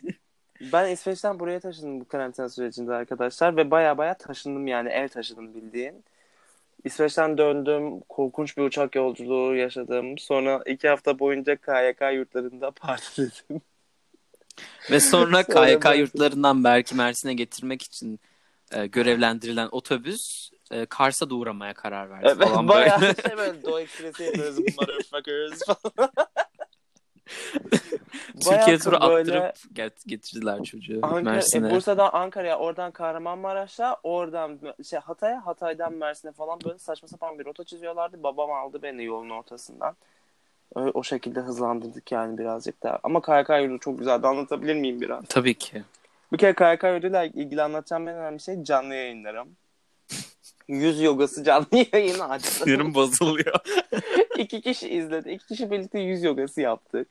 Ben 0.72 0.90
İsveç'ten 0.90 1.40
buraya 1.40 1.60
taşındım 1.60 2.00
bu 2.00 2.08
karantina 2.08 2.48
sürecinde 2.48 2.94
arkadaşlar 2.94 3.56
ve 3.56 3.70
baya 3.70 3.98
baya 3.98 4.14
taşındım 4.14 4.66
yani 4.66 4.88
ev 4.88 5.08
taşıdım 5.08 5.54
bildiğin. 5.54 6.04
İsveç'ten 6.84 7.38
döndüm, 7.38 8.00
korkunç 8.00 8.56
bir 8.56 8.62
uçak 8.62 8.94
yolculuğu 8.94 9.54
yaşadım. 9.56 10.18
Sonra 10.18 10.62
iki 10.66 10.88
hafta 10.88 11.18
boyunca 11.18 11.56
KYK 11.56 12.14
yurtlarında 12.14 12.70
partiledim. 12.80 13.60
Ve 14.90 15.00
sonra 15.00 15.42
Sonra 15.44 15.66
KYK 15.66 15.84
ben- 15.84 15.94
yurtlarından 15.94 16.64
Berk'i 16.64 16.94
Mersin'e 16.94 17.34
getirmek 17.34 17.82
için 17.82 18.20
e, 18.72 18.86
görevlendirilen 18.86 19.68
otobüs 19.72 20.50
e, 20.70 20.86
Kars'a 20.86 21.30
da 21.30 21.34
uğramaya 21.34 21.74
karar 21.74 22.10
verdi 22.10 22.24
Evet 22.36 22.48
falan 22.48 22.68
bayağı 22.68 23.00
böyle. 23.00 23.14
şey 23.28 23.36
böyle 23.36 23.62
Doğu 23.62 23.80
Ekspresi 23.80 24.22
yapıyoruz 24.22 24.58
motherfuckers 24.58 25.60
falan. 25.66 26.10
Türkiye 28.40 28.56
Bayağı 28.66 28.78
turu 28.78 29.00
böyle- 29.00 29.40
attırıp 29.40 29.72
get- 29.78 30.06
getirdiler 30.08 30.62
çocuğu 30.64 30.98
Ankara, 31.02 31.20
Mersin'e. 31.22 31.68
e, 31.68 31.70
Bursa'dan 31.70 32.10
Ankara'ya, 32.12 32.58
oradan 32.58 32.90
Kahramanmaraş'a, 32.90 33.96
oradan 34.02 34.58
şey 34.90 34.98
Hatay'a, 34.98 35.46
Hatay'dan 35.46 35.92
Mersin'e 35.92 36.32
falan 36.32 36.58
böyle 36.64 36.78
saçma 36.78 37.08
sapan 37.08 37.38
bir 37.38 37.44
rota 37.44 37.64
çiziyorlardı. 37.64 38.22
Babam 38.22 38.50
aldı 38.52 38.82
beni 38.82 39.04
yolun 39.04 39.30
ortasından. 39.30 39.96
Öyle, 40.76 40.90
o 40.94 41.02
şekilde 41.02 41.40
hızlandırdık 41.40 42.12
yani 42.12 42.38
birazcık 42.38 42.82
daha. 42.82 42.98
Ama 43.02 43.20
KYK 43.22 43.48
yurdu 43.62 43.78
çok 43.78 43.98
güzeldi. 43.98 44.26
Anlatabilir 44.26 44.74
miyim 44.74 45.00
biraz? 45.00 45.24
Tabii 45.28 45.54
ki. 45.54 45.82
Bir 46.32 46.38
kere 46.38 46.54
KYK 46.54 46.82
yurduyla 46.84 47.24
ilgili 47.24 47.62
anlatacağım 47.62 48.08
en 48.08 48.14
önemli 48.16 48.40
şey 48.40 48.64
canlı 48.64 48.94
yayınlarım. 48.94 49.48
Yüz 50.68 51.02
yogası 51.02 51.44
canlı 51.44 51.66
yayını 51.92 52.28
açtım. 52.28 52.52
Sinirim 52.64 52.94
bozuluyor. 52.94 53.54
iki 54.38 54.60
kişi 54.60 54.88
izledi. 54.88 55.30
İki 55.30 55.46
kişi 55.46 55.70
birlikte 55.70 55.98
yüz 56.00 56.22
yogası 56.22 56.60
yaptık. 56.60 57.08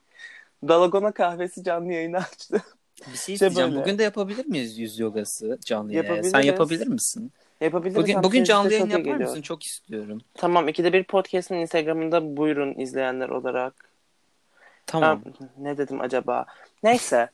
Dalagona 0.67 1.11
kahvesi 1.11 1.63
canlı 1.63 1.93
yayını 1.93 2.17
açtı. 2.17 2.61
Bir 2.99 3.03
şey 3.05 3.11
İşte 3.15 3.33
isteyeceğim. 3.33 3.71
böyle. 3.71 3.81
Bugün 3.81 3.97
de 3.97 4.03
yapabilir 4.03 4.45
miyiz 4.45 4.77
yüz 4.79 4.99
yogası 4.99 5.59
canlı 5.65 5.93
yayın? 5.93 6.03
Yapabiliriz. 6.03 6.31
Sen 6.31 6.41
yapabilir 6.41 6.87
misin? 6.87 7.31
Yapabiliriz. 7.61 7.95
Bugün, 8.03 8.23
bugün 8.23 8.43
canlı 8.43 8.73
yayın 8.73 8.85
yapar 8.89 9.03
geliyor. 9.03 9.29
mısın? 9.29 9.41
Çok 9.41 9.63
istiyorum. 9.63 10.21
Tamam 10.33 10.67
ikide 10.67 10.93
bir 10.93 11.03
podcast'ın 11.03 11.55
Instagram'ında 11.55 12.37
buyurun 12.37 12.79
izleyenler 12.79 13.29
olarak. 13.29 13.89
Tamam. 14.85 15.23
Ha, 15.39 15.45
ne 15.57 15.77
dedim 15.77 16.01
acaba? 16.01 16.45
Neyse. 16.83 17.29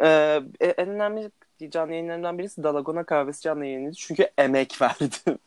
Ee, 0.00 0.40
en 0.60 0.88
önemli 0.88 1.30
canlı 1.70 1.92
yayınlarından 1.92 2.38
birisi 2.38 2.62
Dalagona 2.62 3.04
kahvesi 3.04 3.42
canlı 3.42 3.64
yayınıydı. 3.64 3.94
Çünkü 3.94 4.28
emek 4.38 4.78
verdim. 4.82 5.38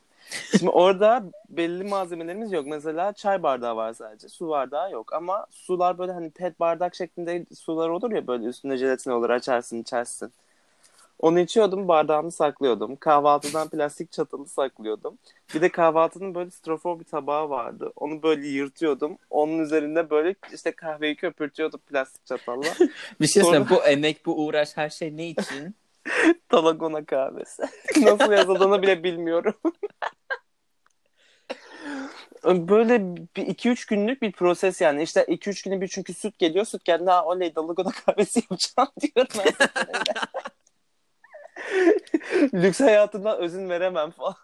Şimdi 0.58 0.70
orada 0.70 1.24
belli 1.48 1.84
malzemelerimiz 1.84 2.52
yok. 2.52 2.66
Mesela 2.66 3.12
çay 3.12 3.42
bardağı 3.42 3.76
var 3.76 3.92
sadece. 3.92 4.28
Su 4.28 4.48
bardağı 4.48 4.92
yok. 4.92 5.12
Ama 5.12 5.46
sular 5.50 5.98
böyle 5.98 6.12
hani 6.12 6.30
pet 6.30 6.60
bardak 6.60 6.94
şeklinde 6.94 7.46
sular 7.58 7.88
olur 7.88 8.12
ya 8.12 8.26
böyle 8.26 8.44
üstünde 8.44 8.76
jelatin 8.76 9.10
olur 9.10 9.30
açarsın 9.30 9.82
içersin. 9.82 10.32
Onu 11.18 11.40
içiyordum 11.40 11.88
bardağımı 11.88 12.32
saklıyordum. 12.32 12.96
Kahvaltıdan 12.96 13.68
plastik 13.68 14.12
çatalı 14.12 14.46
saklıyordum. 14.46 15.18
Bir 15.54 15.60
de 15.60 15.68
kahvaltının 15.68 16.34
böyle 16.34 16.50
strofor 16.50 17.00
bir 17.00 17.04
tabağı 17.04 17.50
vardı. 17.50 17.92
Onu 17.96 18.22
böyle 18.22 18.48
yırtıyordum. 18.48 19.18
Onun 19.30 19.58
üzerinde 19.58 20.10
böyle 20.10 20.34
işte 20.54 20.72
kahveyi 20.72 21.16
köpürtüyordum 21.16 21.80
plastik 21.80 22.26
çatalla. 22.26 22.66
bir 23.20 23.26
şey 23.26 23.42
Sonra-. 23.42 23.70
Bu 23.70 23.84
emek, 23.84 24.26
bu 24.26 24.46
uğraş 24.46 24.76
her 24.76 24.90
şey 24.90 25.16
ne 25.16 25.28
için? 25.28 25.74
Dalagona 26.52 27.04
kahvesi. 27.04 27.62
Nasıl 28.00 28.32
yazıldığını 28.32 28.82
bile 28.82 29.04
bilmiyorum. 29.04 29.54
Böyle 32.44 33.16
bir 33.36 33.46
iki 33.46 33.68
üç 33.70 33.86
günlük 33.86 34.22
bir 34.22 34.32
proses 34.32 34.80
yani. 34.80 35.02
İşte 35.02 35.24
iki 35.28 35.50
üç 35.50 35.62
günde 35.62 35.80
bir 35.80 35.88
çünkü 35.88 36.14
süt 36.14 36.38
geliyor. 36.38 36.64
Süt 36.64 36.84
geldi 36.84 37.10
ha 37.10 37.24
oley 37.24 37.54
Dalagona 37.54 37.90
kahvesi 37.90 38.40
yapacağım 38.40 38.88
diyorum. 39.00 39.54
Lüks 42.54 42.80
hayatımdan 42.80 43.38
özün 43.38 43.68
veremem 43.68 44.10
falan. 44.10 44.34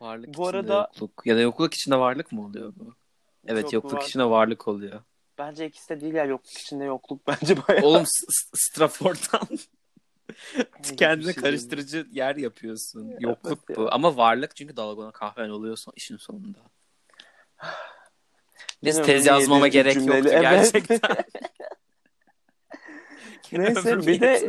Varlık 0.00 0.26
Bu 0.28 0.30
içinde 0.32 0.46
arada- 0.48 0.90
yokluk. 0.94 1.26
Ya 1.26 1.36
da 1.36 1.40
yokluk 1.40 1.74
içinde 1.74 1.98
varlık 1.98 2.32
mı 2.32 2.44
oluyor 2.44 2.72
bu? 2.76 2.94
Evet 3.46 3.64
Yok, 3.64 3.72
yokluk 3.72 3.94
var. 3.94 4.02
içinde 4.02 4.24
varlık 4.24 4.68
oluyor. 4.68 5.00
Bence 5.38 5.66
ikisi 5.66 5.88
de 5.88 6.00
değil 6.00 6.14
ya. 6.14 6.24
Yokluk 6.24 6.58
içinde 6.58 6.84
yokluk 6.84 7.26
bence 7.26 7.56
bayağı. 7.68 7.84
Oğlum 7.84 8.04
Strafford'dan 8.54 9.48
kendine 10.96 11.32
şey 11.32 11.42
karıştırıcı 11.42 12.06
yer 12.12 12.36
yapıyorsun. 12.36 13.14
Yokluk 13.20 13.58
Evet 13.68 13.78
bu. 13.78 13.88
Ama 13.92 14.16
varlık 14.16 14.56
çünkü 14.56 14.76
dalgona 14.76 15.10
kahven 15.10 15.48
oluyor 15.48 15.76
son, 15.76 15.92
işin 15.96 16.16
sonunda. 16.16 16.58
Biz 18.84 19.02
tez 19.02 19.26
yazmama 19.26 19.68
gerek 19.68 19.94
cümleyle- 19.94 20.16
yoktu 20.16 20.30
Evet. 20.32 20.42
gerçekten. 20.42 21.00
Neyse 23.52 24.06
bir 24.06 24.20
de 24.20 24.48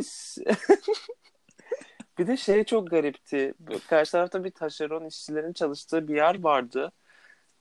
bir 2.18 2.26
de 2.26 2.36
şey 2.36 2.64
çok 2.64 2.90
garipti. 2.90 3.54
Karşı 3.88 4.12
tarafta 4.12 4.44
bir 4.44 4.50
taşeron 4.50 5.04
işçilerin 5.04 5.52
çalıştığı 5.52 6.08
bir 6.08 6.14
yer 6.14 6.42
vardı. 6.42 6.92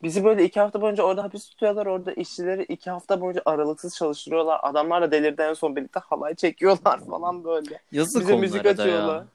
Bizi 0.04 0.24
böyle 0.24 0.44
iki 0.46 0.60
hafta 0.60 0.82
boyunca 0.82 1.04
orada 1.04 1.24
hapis 1.24 1.50
tutuyorlar. 1.50 1.86
Orada 1.86 2.14
işçileri 2.14 2.64
iki 2.64 2.90
hafta 2.90 3.22
boyunca 3.22 3.42
aralıksız 3.46 3.96
çalıştırıyorlar. 3.96 4.60
Adamlar 4.64 5.02
da 5.02 5.12
delirdi 5.12 5.42
en 5.42 5.54
son 5.54 5.76
birlikte 5.76 6.00
halay 6.00 6.36
çekiyorlar 6.36 7.06
falan 7.06 7.44
böyle. 7.44 7.80
Yazık 7.92 8.22
Bize 8.22 8.36
müzik 8.36 8.66
açıyorlar. 8.66 9.16
ya. 9.16 9.26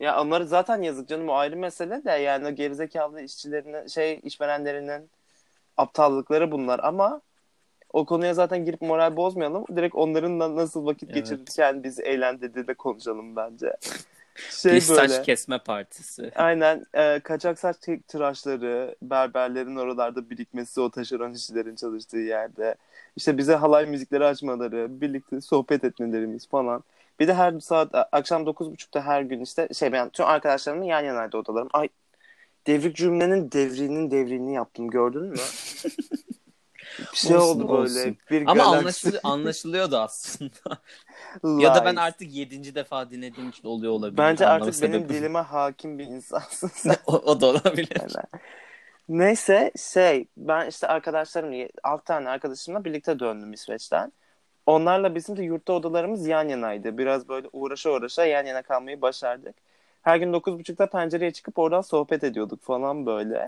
Ya 0.00 0.22
onları 0.22 0.46
zaten 0.46 0.82
yazık 0.82 1.08
canım 1.08 1.28
o 1.28 1.34
ayrı 1.34 1.56
mesele 1.56 2.04
de 2.04 2.10
yani 2.10 2.46
o 2.46 2.50
gerizekalı 2.50 3.22
işçilerinin 3.22 3.86
şey 3.86 4.20
işverenlerinin 4.22 5.10
aptallıkları 5.76 6.52
bunlar 6.52 6.80
ama 6.82 7.20
o 7.92 8.04
konuya 8.04 8.34
zaten 8.34 8.64
girip 8.64 8.80
moral 8.80 9.16
bozmayalım. 9.16 9.64
Direkt 9.76 9.94
onların 9.94 10.38
nasıl 10.56 10.86
vakit 10.86 11.10
Evet. 11.10 11.14
geçirirken 11.14 11.82
bizi 11.82 12.02
eğlendirdiği 12.02 12.66
de 12.66 12.74
konuşalım 12.74 13.36
bence. 13.36 13.76
Şey 14.50 14.72
Bir 14.72 14.88
böyle. 14.88 15.08
saç 15.08 15.26
kesme 15.26 15.58
partisi. 15.58 16.32
Aynen 16.34 16.86
e, 16.94 17.20
kaçak 17.20 17.58
saç 17.58 17.76
tıraşları, 18.08 18.94
berberlerin 19.02 19.76
oralarda 19.76 20.30
birikmesi, 20.30 20.80
o 20.80 20.90
taşeron 20.90 21.34
işçilerin 21.34 21.76
çalıştığı 21.76 22.18
yerde. 22.18 22.74
İşte 23.16 23.38
bize 23.38 23.54
halay 23.54 23.86
müzikleri 23.86 24.24
açmaları, 24.24 25.00
birlikte 25.00 25.40
sohbet 25.40 25.84
etmelerimiz 25.84 26.48
falan. 26.48 26.84
Bir 27.20 27.28
de 27.28 27.34
her 27.34 27.60
saat 27.60 27.90
akşam 28.12 28.42
9.30'da 28.42 29.00
her 29.00 29.22
gün 29.22 29.40
işte 29.40 29.68
şey 29.74 29.92
ben 29.92 30.10
tüm 30.10 30.26
arkadaşlarımın 30.26 30.84
yan 30.84 31.00
yanaydı 31.00 31.36
odalarım. 31.36 31.68
Ay 31.72 31.88
devrik 32.66 32.96
cümlenin 32.96 33.52
devrinin 33.52 34.10
devrini 34.10 34.54
yaptım 34.54 34.90
gördün 34.90 35.22
mü? 35.22 35.36
Bir 37.12 37.16
şey 37.18 37.36
Olsun, 37.36 37.60
oldu 37.60 37.68
böyle. 37.68 38.14
Bir 38.30 38.42
Ama 38.46 38.54
galaksi 38.54 38.78
anlaşılıyor, 38.78 39.20
anlaşılıyordu 39.24 39.96
aslında. 39.96 40.78
ya 41.62 41.74
da 41.74 41.84
ben 41.84 41.96
artık 41.96 42.32
yedinci 42.32 42.74
defa 42.74 43.10
dinlediğim 43.10 43.50
için 43.50 43.68
oluyor 43.68 43.92
olabilir. 43.92 44.18
Bence 44.18 44.46
artık 44.46 44.82
benim 44.82 45.00
sebebim. 45.00 45.08
dilime 45.08 45.38
hakim 45.38 45.98
bir 45.98 46.06
insansın 46.06 46.68
sen. 46.74 46.96
o, 47.06 47.12
o 47.12 47.40
da 47.40 47.46
olabilir. 47.46 47.96
Aynen. 48.00 48.44
Neyse 49.08 49.72
şey 49.76 50.26
ben 50.36 50.68
işte 50.68 50.86
arkadaşlarım 50.86 51.68
alt 51.82 52.04
tane 52.04 52.28
arkadaşımla 52.28 52.84
birlikte 52.84 53.18
döndüm 53.18 53.52
İsveç'ten. 53.52 54.12
Onlarla 54.66 55.14
bizim 55.14 55.36
de 55.36 55.42
yurtta 55.42 55.72
odalarımız 55.72 56.26
yan 56.26 56.48
yanaydı. 56.48 56.98
Biraz 56.98 57.28
böyle 57.28 57.48
uğraşa 57.52 57.90
uğraşa 57.90 58.24
yan 58.24 58.46
yana 58.46 58.62
kalmayı 58.62 59.02
başardık. 59.02 59.54
Her 60.02 60.16
gün 60.16 60.32
9.30'da 60.32 60.86
pencereye 60.86 61.30
çıkıp 61.30 61.58
oradan 61.58 61.80
sohbet 61.80 62.24
ediyorduk 62.24 62.62
falan 62.62 63.06
böyle. 63.06 63.46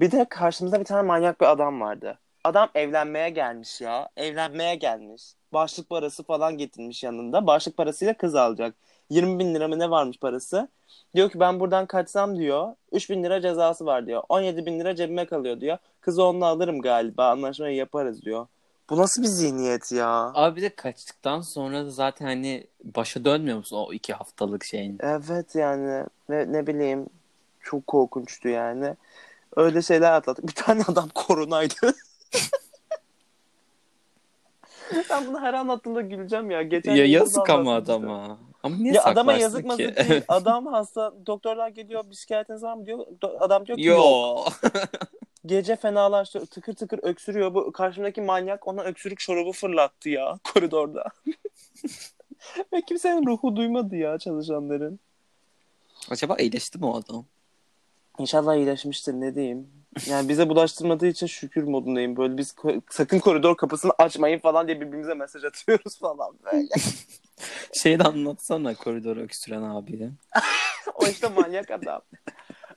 Bir 0.00 0.10
de 0.10 0.26
karşımızda 0.28 0.80
bir 0.80 0.84
tane 0.84 1.02
manyak 1.02 1.40
bir 1.40 1.46
adam 1.46 1.80
vardı. 1.80 2.18
Adam 2.44 2.68
evlenmeye 2.74 3.30
gelmiş 3.30 3.80
ya. 3.80 4.08
Evlenmeye 4.16 4.74
gelmiş. 4.74 5.22
Başlık 5.52 5.88
parası 5.88 6.22
falan 6.22 6.58
getirmiş 6.58 7.02
yanında. 7.02 7.46
Başlık 7.46 7.76
parasıyla 7.76 8.14
kız 8.14 8.34
alacak. 8.34 8.74
20 9.10 9.38
bin 9.38 9.54
lira 9.54 9.68
mı 9.68 9.78
ne 9.78 9.90
varmış 9.90 10.18
parası? 10.18 10.68
Diyor 11.14 11.30
ki 11.30 11.40
ben 11.40 11.60
buradan 11.60 11.86
kaçsam 11.86 12.38
diyor 12.38 12.74
3 12.92 13.10
bin 13.10 13.24
lira 13.24 13.40
cezası 13.40 13.86
var 13.86 14.06
diyor. 14.06 14.22
17 14.28 14.66
bin 14.66 14.80
lira 14.80 14.96
cebime 14.96 15.26
kalıyor 15.26 15.60
diyor. 15.60 15.78
Kızı 16.00 16.24
onunla 16.24 16.46
alırım 16.46 16.80
galiba 16.80 17.30
anlaşmayı 17.30 17.76
yaparız 17.76 18.22
diyor. 18.22 18.46
Bu 18.90 18.96
nasıl 18.96 19.22
bir 19.22 19.26
zihniyet 19.26 19.92
ya? 19.92 20.32
Abi 20.34 20.56
bir 20.56 20.62
de 20.62 20.74
kaçtıktan 20.74 21.40
sonra 21.40 21.84
da 21.84 21.90
zaten 21.90 22.26
hani 22.26 22.66
başa 22.84 23.24
dönmüyor 23.24 23.56
musun 23.56 23.76
o 23.76 23.92
iki 23.92 24.12
haftalık 24.12 24.64
şeyin? 24.64 24.98
Evet 25.00 25.54
yani 25.54 26.06
ve 26.30 26.52
ne 26.52 26.66
bileyim 26.66 27.06
çok 27.60 27.86
korkunçtu 27.86 28.48
yani. 28.48 28.96
Öyle 29.56 29.82
şeyler 29.82 30.12
atlattık. 30.12 30.48
Bir 30.48 30.54
tane 30.54 30.82
adam 30.88 31.08
koronaydı. 31.14 31.74
ben 35.10 35.26
bunu 35.26 35.40
her 35.40 35.54
anlattığımda 35.54 36.00
güleceğim 36.00 36.50
ya. 36.50 36.62
Geçen 36.62 36.94
Ya 36.94 37.04
yazık 37.04 37.50
ama 37.50 37.74
adama. 37.74 38.38
Ama 38.62 38.76
niye 38.76 38.94
Ya 38.94 39.04
adama 39.04 39.32
yazık 39.32 39.78
değil. 39.78 40.22
Adam 40.28 40.66
hasta. 40.66 41.12
Doktorlar 41.26 41.68
geliyor 41.68 42.10
bir 42.10 42.14
şikayetiniz 42.14 42.62
var 42.62 42.74
mı 42.74 42.86
diyor. 42.86 42.98
Do- 42.98 43.38
Adam 43.38 43.66
diyor 43.66 43.78
ki 43.78 43.84
yok. 43.84 43.98
Yo. 43.98 44.70
Gece 45.46 45.76
fenalaştı. 45.76 46.46
Tıkır 46.46 46.74
tıkır 46.74 47.00
öksürüyor. 47.02 47.54
Bu 47.54 47.72
karşımdaki 47.72 48.20
manyak 48.20 48.68
ona 48.68 48.82
öksürük 48.82 49.20
şurubu 49.20 49.52
fırlattı 49.52 50.08
ya 50.08 50.38
koridorda. 50.54 51.04
Ve 52.72 52.82
kimsenin 52.82 53.26
ruhu 53.26 53.56
duymadı 53.56 53.96
ya 53.96 54.18
çalışanların. 54.18 55.00
Acaba 56.10 56.36
iyileşti 56.36 56.78
mi 56.78 56.86
o 56.86 56.96
adam? 56.96 57.24
İnşallah 58.18 58.54
iyileşmiştir 58.56 59.12
ne 59.12 59.34
diyeyim. 59.34 59.79
Yani 60.06 60.28
bize 60.28 60.48
bulaştırmadığı 60.48 61.06
için 61.06 61.26
şükür 61.26 61.62
modundayım. 61.62 62.16
Böyle 62.16 62.36
biz 62.36 62.50
ko- 62.50 62.80
sakın 62.90 63.18
koridor 63.18 63.56
kapısını 63.56 63.92
açmayın 63.98 64.38
falan 64.38 64.66
diye 64.66 64.80
birbirimize 64.80 65.14
mesaj 65.14 65.44
atıyoruz 65.44 65.98
falan 65.98 66.36
böyle. 66.44 66.68
Şeyi 67.72 67.98
de 67.98 68.02
anlatsana 68.02 68.74
koridoru 68.74 69.20
öksüren 69.20 69.62
abiye. 69.62 70.10
o 70.94 71.06
işte 71.06 71.28
manyak 71.28 71.70
adam. 71.70 72.00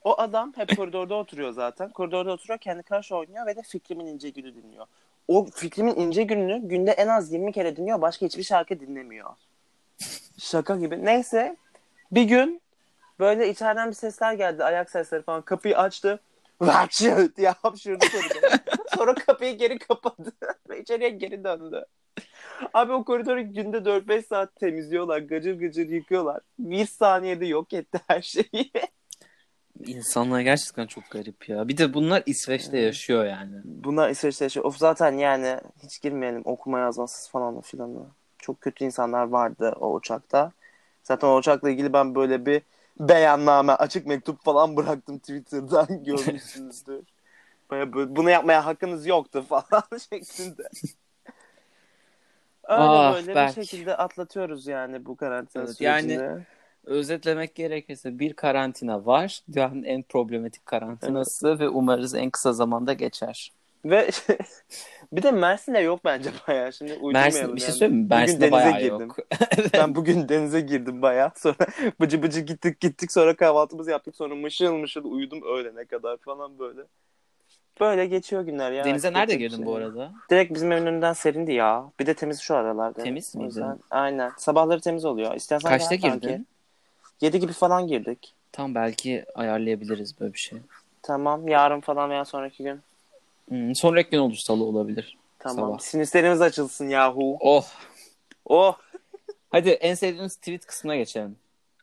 O 0.04 0.22
adam 0.22 0.54
hep 0.56 0.78
koridorda 0.78 1.16
oturuyor 1.16 1.52
zaten. 1.52 1.90
Koridorda 1.90 2.32
oturuyor 2.32 2.60
kendi 2.60 2.84
karşı 2.84 3.16
oynuyor 3.16 3.46
ve 3.46 3.56
de 3.56 3.62
Fikrimin 3.62 4.06
İnce 4.06 4.30
Gül'ü 4.30 4.56
dinliyor. 4.56 4.86
O 5.28 5.46
Fikrimin 5.46 5.96
İnce 5.96 6.24
Gül'ünü 6.24 6.68
günde 6.68 6.92
en 6.92 7.08
az 7.08 7.34
20 7.34 7.52
kere 7.52 7.76
dinliyor. 7.76 8.02
Başka 8.02 8.26
hiçbir 8.26 8.44
şarkı 8.44 8.80
dinlemiyor. 8.80 9.30
Şaka 10.40 10.76
gibi. 10.76 11.06
Neyse 11.06 11.58
bir 12.12 12.24
gün 12.24 12.62
böyle 13.20 13.50
içeriden 13.50 13.90
bir 13.90 13.96
sesler 13.96 14.34
geldi. 14.34 14.64
Ayak 14.64 14.90
sesleri 14.92 15.22
falan. 15.22 15.42
Kapıyı 15.42 15.78
açtı. 15.78 16.20
Vahşet 16.68 17.38
diye 17.38 17.50
hapşırdı 17.50 18.06
koridora. 18.12 18.60
Sonra 18.96 19.16
kapıyı 19.16 19.58
geri 19.58 19.80
kapadı. 19.80 20.32
Ve 20.70 20.82
içeriye 20.82 21.10
geri 21.10 21.44
döndü. 21.44 21.86
Abi 22.74 22.94
o 22.94 23.06
koridoru 23.06 23.54
günde 23.54 23.78
4-5 23.78 24.22
saat 24.22 24.56
temizliyorlar. 24.56 25.20
Gıcır 25.20 25.60
gıcır 25.60 25.90
yıkıyorlar. 25.90 26.42
Bir 26.60 26.86
saniyede 26.86 27.46
yok 27.46 27.74
etti 27.74 28.00
her 28.08 28.22
şeyi. 28.22 28.72
İnsanlar 29.86 30.42
gerçekten 30.42 30.88
çok 30.88 31.04
garip 31.12 31.50
ya. 31.50 31.68
Bir 31.68 31.78
de 31.78 31.94
bunlar 31.94 32.24
İsveç'te 32.26 32.78
yaşıyor 32.80 33.26
yani. 33.26 33.56
Bunlar 33.64 34.10
İsveç'te 34.10 34.46
yaşıyor. 34.46 34.66
Of 34.66 34.78
zaten 34.78 35.18
yani 35.18 35.58
hiç 35.84 36.02
girmeyelim 36.02 36.42
okuma 36.46 36.80
yazmasız 36.80 37.30
falan 37.30 37.62
filan. 37.62 38.08
Çok 38.40 38.62
kötü 38.62 38.86
insanlar 38.86 39.24
vardı 39.24 39.74
o 39.80 39.94
uçakta. 39.94 40.52
Zaten 41.04 41.28
o 41.28 41.38
uçakla 41.38 41.70
ilgili 41.70 41.94
ben 41.94 42.16
böyle 42.16 42.46
bir 42.46 42.62
beyanname, 43.00 43.72
açık 43.72 44.08
mektup 44.08 44.44
falan 44.44 44.78
bıraktım 44.78 45.20
Twitter'dan 45.20 46.04
görmüşsünüzdür. 46.04 47.06
Böyle, 47.72 47.94
böyle 47.94 48.16
bunu 48.16 48.30
yapmaya 48.30 48.66
hakkınız 48.66 49.08
yoktu 49.08 49.42
falan 49.50 49.84
şeklinde. 50.10 50.64
Öyle 52.64 52.84
Ah, 52.84 53.14
böyle 53.16 53.36
Berk. 53.36 53.58
bir 53.58 53.66
şekilde 53.66 53.98
atlatıyoruz 53.98 54.68
yani 54.68 55.06
bu 55.06 55.16
karantina 55.16 55.64
Evet, 55.64 55.82
yani- 55.82 56.02
sürecini. 56.02 56.46
Özetlemek 56.84 57.56
gerekirse 57.56 58.20
bir 58.20 58.34
karantina 58.34 59.06
var. 59.06 59.42
Dünyanın 59.54 59.84
en 59.84 60.04
problematik 60.04 60.66
karantinası 60.66 61.60
ve 61.60 61.70
umarız 61.70 62.16
en 62.16 62.30
kısa 62.30 62.54
zamanda 62.54 62.94
geçer. 62.94 63.52
Ve 63.86 64.10
bir 65.14 65.24
de 65.24 65.32
Mersin'de 65.32 65.80
yok 65.80 66.00
bence 66.06 66.30
bayağı. 66.48 66.74
Şimdi 66.74 67.00
Mersin 67.14 67.56
bir 67.56 67.62
şey 67.62 67.70
yani. 67.70 67.78
söyleyeyim 67.78 68.04
mi? 68.04 68.10
Bugün 68.10 68.18
Mersin'de 68.20 68.42
denize 68.42 68.52
bayağı 68.52 68.80
girdim. 68.82 69.00
yok. 69.08 69.18
Ben 69.74 69.96
bugün 69.96 70.30
denize 70.30 70.62
girdim 70.62 71.02
bayağı. 71.02 71.32
Sonra 71.36 71.56
bıcı 72.02 72.24
bıcı 72.24 72.40
gittik 72.42 72.80
gittik. 72.80 73.12
Sonra 73.12 73.36
kahvaltımızı 73.36 73.92
yaptık. 73.92 74.16
Sonra 74.16 74.36
mışıl 74.36 74.74
mışıl 74.74 75.04
uyudum 75.06 75.42
öğlene 75.42 75.86
kadar 75.86 76.18
falan 76.18 76.60
böyle. 76.60 76.82
Böyle 77.80 78.06
geçiyor 78.06 78.42
günler 78.42 78.72
ya. 78.72 78.84
Denize 78.84 79.14
nerede 79.14 79.36
girdin 79.36 79.56
şey 79.56 79.66
bu 79.66 79.76
arada? 79.76 80.12
Direkt 80.32 80.54
bizim 80.54 80.72
evin 80.72 80.86
önünden 80.86 81.14
serindi 81.14 81.54
ya. 81.54 81.86
Bir 82.00 82.06
de 82.06 82.14
temiz 82.14 82.40
şu 82.42 82.56
aralarda. 82.56 83.04
Temiz 83.04 83.36
yüzden- 83.40 83.80
Aynen. 83.90 84.32
Sabahları 84.38 84.82
temiz 84.82 85.06
oluyor. 85.06 85.36
İstersen 85.36 85.70
Kaçta 85.70 85.96
girdin? 85.96 86.48
7 87.22 87.40
gibi 87.40 87.54
falan 87.54 87.88
girdik. 87.88 88.34
Tam 88.52 88.76
belki 88.76 89.26
ayarlayabiliriz 89.36 90.20
böyle 90.20 90.34
bir 90.34 90.40
şey. 90.40 90.60
Tamam. 91.02 91.48
Yarın 91.48 91.80
falan 91.82 92.10
veya 92.10 92.26
sonraki 92.26 92.64
gün. 92.64 92.82
Hmm, 93.50 93.76
sonraki 93.76 94.10
gün 94.10 94.18
olur 94.18 94.36
salı 94.36 94.64
olabilir. 94.64 95.18
Tamam. 95.40 95.66
Sabah. 95.66 95.80
Sinüslerimiz 95.80 96.42
açılsın 96.42 96.90
yahu. 96.90 97.38
Oh. 97.40 97.66
Oh. 98.46 98.78
Hadi 99.50 99.70
en 99.70 99.94
sevdiğiniz 99.94 100.36
tweet 100.36 100.66
kısmına 100.66 100.96
geçelim. 100.96 101.36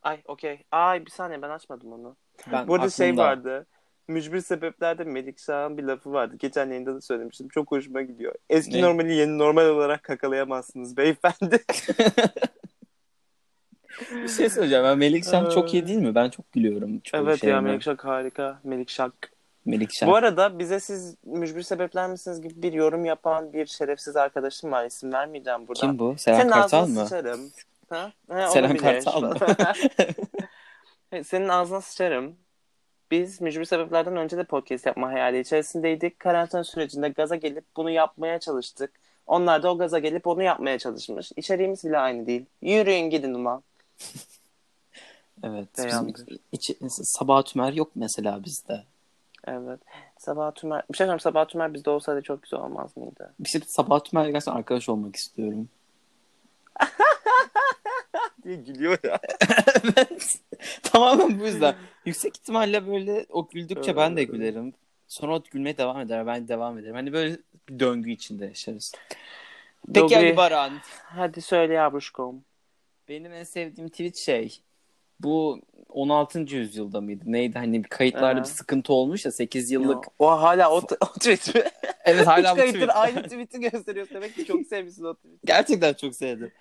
Ay 0.02 0.20
okey. 0.24 0.58
Ay 0.72 1.06
bir 1.06 1.10
saniye 1.10 1.42
ben 1.42 1.50
açmadım 1.50 1.92
onu. 1.92 2.16
Ben 2.52 2.68
Bu 2.68 2.74
arada 2.74 2.90
şey 2.90 3.08
aklımda- 3.08 3.22
vardı. 3.22 3.66
Mücbir 4.08 4.40
sebeplerde 4.40 5.04
Melikşah'ın 5.04 5.78
bir 5.78 5.82
lafı 5.82 6.12
vardı. 6.12 6.36
Geçen 6.38 6.68
yayında 6.70 6.94
da 6.94 7.00
söylemiştim. 7.00 7.48
Çok 7.48 7.70
hoşuma 7.70 8.02
gidiyor. 8.02 8.34
Eski 8.50 8.76
Ne? 8.76 8.82
normali 8.82 9.14
yeni 9.14 9.38
normal 9.38 9.66
olarak 9.66 10.02
kakalayamazsınız 10.02 10.96
beyefendi. 10.96 11.58
Bir 14.10 14.28
şey 14.28 14.50
söyleyeceğim. 14.50 14.84
Ben 14.84 14.98
Melikşah 14.98 15.50
çok 15.50 15.74
iyi 15.74 15.86
değil 15.86 15.98
mi? 15.98 16.14
Ben 16.14 16.30
çok 16.30 16.52
gülüyorum. 16.52 17.00
Çoğu 17.00 17.20
evet 17.20 17.30
ya 17.30 17.36
şeyine. 17.36 17.60
Melikşah 17.60 17.98
harika. 17.98 18.60
Melikşah. 18.64 19.10
Melikşah. 19.64 20.06
Bu 20.06 20.14
arada 20.14 20.58
bize 20.58 20.80
siz 20.80 21.16
mücbir 21.24 21.62
sebepler 21.62 22.10
misiniz 22.10 22.40
gibi 22.40 22.62
bir 22.62 22.72
yorum 22.72 23.04
yapan 23.04 23.52
bir 23.52 23.66
şerefsiz 23.66 24.16
arkadaşım 24.16 24.72
var. 24.72 24.84
İsim 24.86 25.12
vermeyeceğim 25.12 25.68
buradan. 25.68 25.80
Kim 25.80 25.98
bu? 25.98 26.14
Selen 26.18 26.40
Senin 26.40 26.50
Kartal 26.50 26.86
mı? 26.86 27.04
sıçarım. 27.04 27.50
Ha? 27.90 28.12
Ha, 28.30 28.50
olabilir. 28.50 28.78
Kartal 28.78 29.22
mı? 29.22 29.36
Senin 31.24 31.48
ağzına 31.48 31.80
sıçarım. 31.80 32.36
Biz 33.10 33.40
mücbir 33.40 33.64
sebeplerden 33.64 34.16
önce 34.16 34.36
de 34.36 34.44
podcast 34.44 34.86
yapma 34.86 35.08
hayali 35.08 35.40
içerisindeydik. 35.40 36.18
Karantina 36.20 36.64
sürecinde 36.64 37.08
gaza 37.08 37.36
gelip 37.36 37.64
bunu 37.76 37.90
yapmaya 37.90 38.40
çalıştık. 38.40 38.90
Onlar 39.26 39.62
da 39.62 39.72
o 39.72 39.78
gaza 39.78 39.98
gelip 39.98 40.26
onu 40.26 40.42
yapmaya 40.42 40.78
çalışmış. 40.78 41.32
İçeriğimiz 41.36 41.84
bile 41.84 41.98
aynı 41.98 42.26
değil. 42.26 42.46
Yürüyün 42.62 43.10
gidin 43.10 43.34
ulan. 43.34 43.62
Evet. 45.44 45.68
Beğendim. 45.78 46.14
Bizim 46.14 46.38
içi, 46.52 46.76
Sabah 46.88 47.42
Tümer 47.42 47.72
yok 47.72 47.90
mesela 47.94 48.44
bizde. 48.44 48.84
Evet. 49.50 49.80
Sabah 50.18 50.54
Tümer. 50.54 50.82
Bir 50.90 50.96
şey 50.96 51.04
söyleyeyim. 51.04 51.20
Sabah 51.20 51.48
Tümer 51.48 51.74
bizde 51.74 51.90
olsaydı 51.90 52.22
çok 52.22 52.42
güzel 52.42 52.60
olmaz 52.60 52.96
mıydı? 52.96 53.34
Bir 53.40 53.48
şey 53.48 53.60
Sabah 53.66 54.00
Tümer'le 54.00 54.26
gerçekten 54.26 54.52
arkadaş 54.52 54.88
olmak 54.88 55.16
istiyorum. 55.16 55.68
diye 58.44 58.56
gülüyor 58.56 58.98
ya. 59.04 59.20
evet. 59.84 60.40
Tamamen 60.82 61.40
bu 61.40 61.46
yüzden. 61.46 61.74
Yüksek 62.04 62.36
ihtimalle 62.36 62.86
böyle 62.86 63.26
o 63.28 63.48
güldükçe 63.48 63.96
ben 63.96 64.16
de 64.16 64.24
gülerim. 64.24 64.74
Sonra 65.08 65.36
o 65.36 65.42
gülmeye 65.50 65.76
devam 65.76 66.00
eder. 66.00 66.26
Ben 66.26 66.48
devam 66.48 66.78
ederim. 66.78 66.94
Hani 66.94 67.12
böyle 67.12 67.38
bir 67.68 67.78
döngü 67.78 68.10
içinde 68.10 68.44
yaşarız. 68.46 68.92
Peki 69.86 70.00
Dogri. 70.00 70.16
Ali 70.16 70.36
Baran. 70.36 70.72
Hadi 71.04 71.42
söyle 71.42 71.74
yavruşkom. 71.74 72.44
Benim 73.08 73.32
en 73.32 73.44
sevdiğim 73.44 73.88
tweet 73.88 74.16
şey. 74.16 74.60
Bu 75.22 75.60
16. 75.88 76.40
yüzyılda 76.40 77.00
mıydı? 77.00 77.24
Neydi? 77.26 77.58
Hani 77.58 77.84
bir 77.84 77.88
kayıtlarda 77.88 78.26
Aha. 78.26 78.40
bir 78.40 78.48
sıkıntı 78.48 78.92
olmuş 78.92 79.24
ya 79.24 79.32
8 79.32 79.70
yıllık. 79.70 80.04
O 80.18 80.30
hala 80.30 80.70
o, 80.70 80.76
o 81.00 81.06
tweet 81.06 81.54
mi? 81.54 81.62
Evet 82.04 82.26
hala 82.26 82.56
bu 82.56 82.60
tweet. 82.60 82.90
aynı 82.96 83.22
tweet'i 83.22 83.60
gösteriyorsun. 83.60 84.14
Demek 84.14 84.34
ki 84.34 84.44
çok 84.44 84.66
sevmişsin 84.66 85.04
o 85.04 85.14
tweet'i. 85.14 85.46
Gerçekten 85.46 85.92
çok 85.92 86.14
sevdim. 86.14 86.52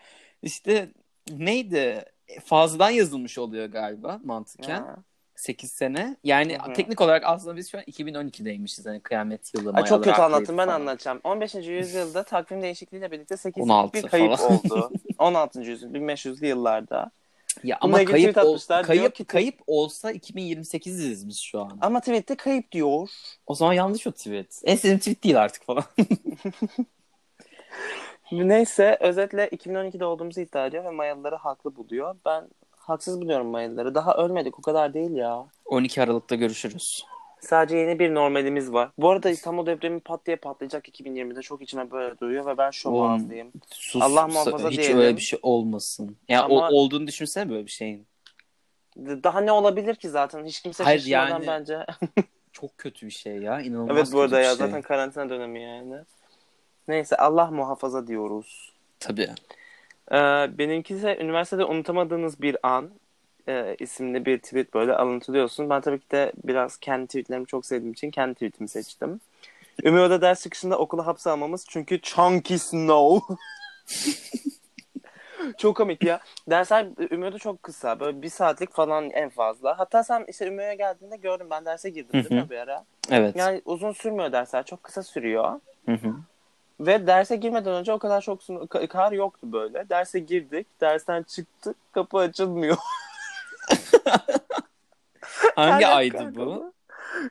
İşte 0.41 0.89
neydi? 1.31 2.05
Fazladan 2.45 2.89
yazılmış 2.89 3.37
oluyor 3.37 3.65
galiba 3.65 4.19
mantıken. 4.23 4.81
Ha. 4.81 4.95
8 5.35 5.71
sene. 5.71 6.17
Yani 6.23 6.57
Hı 6.57 6.69
hı. 6.69 6.73
teknik 6.73 7.01
olarak 7.01 7.23
aslında 7.25 7.55
biz 7.55 7.71
şu 7.71 7.77
an 7.77 7.83
2012'deymişiz. 7.83 8.89
Hani 8.89 8.99
kıyamet 8.99 9.53
yılı. 9.53 9.71
Ay, 9.73 9.85
çok 9.85 10.03
kötü 10.03 10.21
anlattım 10.21 10.57
ben 10.57 10.65
falan. 10.65 10.81
anlatacağım. 10.81 11.19
15. 11.23 11.55
yüzyılda 11.55 12.23
takvim 12.23 12.61
değişikliğiyle 12.61 13.11
birlikte 13.11 13.37
8 13.37 13.63
16 13.63 13.93
bir 13.93 14.07
kayıp 14.07 14.37
falan. 14.37 14.53
oldu. 14.53 14.91
16. 15.17 15.61
yüzyıl 15.61 15.93
1500'lü 15.93 16.45
yıllarda. 16.45 17.11
Ya 17.63 17.77
ama 17.81 18.01
ilgili 18.01 18.11
kayıp, 18.11 18.37
ol- 18.37 18.41
atmışlar. 18.41 18.85
kayıp, 18.85 19.01
Diyor 19.01 19.11
ki- 19.11 19.25
kayıp 19.25 19.59
olsa 19.67 20.11
2028'iz 20.11 21.27
biz 21.27 21.39
şu 21.39 21.61
an. 21.61 21.77
Ama 21.81 21.99
tweette 21.99 22.35
kayıp 22.35 22.71
diyor. 22.71 23.09
O 23.47 23.55
zaman 23.55 23.73
yanlış 23.73 24.07
o 24.07 24.11
tweet. 24.11 24.61
En 24.63 24.75
sevdiğim 24.75 24.99
tweet 24.99 25.23
değil 25.23 25.41
artık 25.41 25.63
falan. 25.63 25.83
Neyse 28.31 28.97
özetle 28.99 29.47
2012'de 29.47 30.05
olduğumuzu 30.05 30.41
iddia 30.41 30.65
ediyor 30.65 30.85
ve 30.85 30.89
Mayalıları 30.89 31.35
haklı 31.35 31.75
buluyor. 31.75 32.15
Ben 32.25 32.47
haksız 32.71 33.21
buluyorum 33.21 33.47
Mayalıları. 33.47 33.95
Daha 33.95 34.15
ölmedik 34.15 34.59
o 34.59 34.61
kadar 34.61 34.93
değil 34.93 35.11
ya. 35.11 35.45
12 35.65 36.01
Aralık'ta 36.01 36.35
görüşürüz. 36.35 37.05
Sadece 37.39 37.77
yeni 37.77 37.99
bir 37.99 38.13
normalimiz 38.13 38.73
var. 38.73 38.89
Bu 38.97 39.09
arada 39.09 39.29
İstanbul 39.29 39.65
depremi 39.65 39.99
pat 39.99 40.25
diye 40.25 40.35
patlayacak 40.35 40.87
2020'de 40.87 41.41
çok 41.41 41.61
içime 41.61 41.91
böyle 41.91 42.19
duyuyor 42.19 42.45
ve 42.45 42.57
ben 42.57 42.71
ağzıyım. 42.85 43.51
Sus, 43.71 44.01
Allah 44.01 44.27
muhafaza 44.27 44.69
Hiç 44.69 44.77
diyelim. 44.77 44.97
öyle 44.97 45.15
bir 45.17 45.21
şey 45.21 45.39
olmasın. 45.41 46.17
Ya 46.29 46.43
Ama- 46.43 46.69
o, 46.69 46.73
olduğunu 46.73 47.07
düşünsene 47.07 47.49
böyle 47.49 47.65
bir 47.65 47.71
şeyin. 47.71 48.07
Daha 48.97 49.41
ne 49.41 49.51
olabilir 49.51 49.95
ki 49.95 50.09
zaten? 50.09 50.45
Hiç 50.45 50.61
kimse 50.61 50.83
Hayır, 50.83 51.05
yani- 51.05 51.47
bence. 51.47 51.85
Çok 52.51 52.77
kötü 52.77 53.05
bir 53.05 53.11
şey 53.11 53.37
ya. 53.37 53.61
İnanılmaz 53.61 53.97
evet 53.97 54.13
bu 54.13 54.21
arada 54.21 54.39
ya 54.39 54.45
şey. 54.45 54.55
zaten 54.55 54.81
karantina 54.81 55.29
dönemi 55.29 55.61
yani. 55.63 55.95
Neyse 56.87 57.17
Allah 57.17 57.51
muhafaza 57.51 58.07
diyoruz. 58.07 58.73
Tabii. 58.99 59.29
Ee, 60.11 60.15
benimki 60.57 60.95
ise 60.95 61.17
üniversitede 61.21 61.65
unutamadığınız 61.65 62.41
bir 62.41 62.57
an 62.63 62.89
e, 63.49 63.75
isimli 63.79 64.25
bir 64.25 64.39
tweet 64.39 64.73
böyle 64.73 64.93
alıntılıyorsun. 64.93 65.69
Ben 65.69 65.81
tabii 65.81 65.99
ki 65.99 66.11
de 66.11 66.31
biraz 66.43 66.77
kendi 66.77 67.07
tweetlerimi 67.07 67.47
çok 67.47 67.65
sevdiğim 67.65 67.93
için 67.93 68.11
kendi 68.11 68.33
tweetimi 68.33 68.69
seçtim. 68.69 69.19
Ümiyo'da 69.83 70.21
ders 70.21 70.43
çıkışında 70.43 70.77
okula 70.77 71.07
hapse 71.07 71.29
almamız 71.29 71.65
çünkü 71.69 72.01
chunky 72.01 72.59
snow. 72.59 73.35
çok 75.57 75.77
komik 75.77 76.03
ya. 76.03 76.19
Dersler 76.49 76.87
Ümiyo'da 77.11 77.37
çok 77.37 77.63
kısa. 77.63 77.99
Böyle 77.99 78.21
bir 78.21 78.29
saatlik 78.29 78.73
falan 78.73 79.09
en 79.09 79.29
fazla. 79.29 79.79
Hatta 79.79 80.03
sen 80.03 80.25
işte 80.27 80.47
Ümiyo'ya 80.47 80.73
geldiğinde 80.73 81.17
gördüm. 81.17 81.47
Ben 81.51 81.65
derse 81.65 81.89
girdim 81.89 82.13
değil 82.13 82.41
mi 82.41 82.49
bir 82.49 82.57
ara? 82.57 82.85
Evet. 83.11 83.35
Yani 83.35 83.61
uzun 83.65 83.91
sürmüyor 83.91 84.31
dersler. 84.31 84.65
Çok 84.65 84.83
kısa 84.83 85.03
sürüyor. 85.03 85.59
Hı 85.85 85.91
hı. 85.91 86.15
Ve 86.79 87.07
derse 87.07 87.35
girmeden 87.35 87.73
önce 87.73 87.93
o 87.93 87.99
kadar 87.99 88.21
çok 88.21 88.39
kar 88.89 89.11
yoktu 89.11 89.51
böyle. 89.51 89.89
Derse 89.89 90.19
girdik. 90.19 90.67
Dersten 90.81 91.23
çıktık. 91.23 91.75
Kapı 91.93 92.17
açılmıyor. 92.17 92.77
Hangi 95.55 95.83
yok 95.83 95.93
aydı 95.93 96.17
kanka 96.17 96.45
bu? 96.45 96.73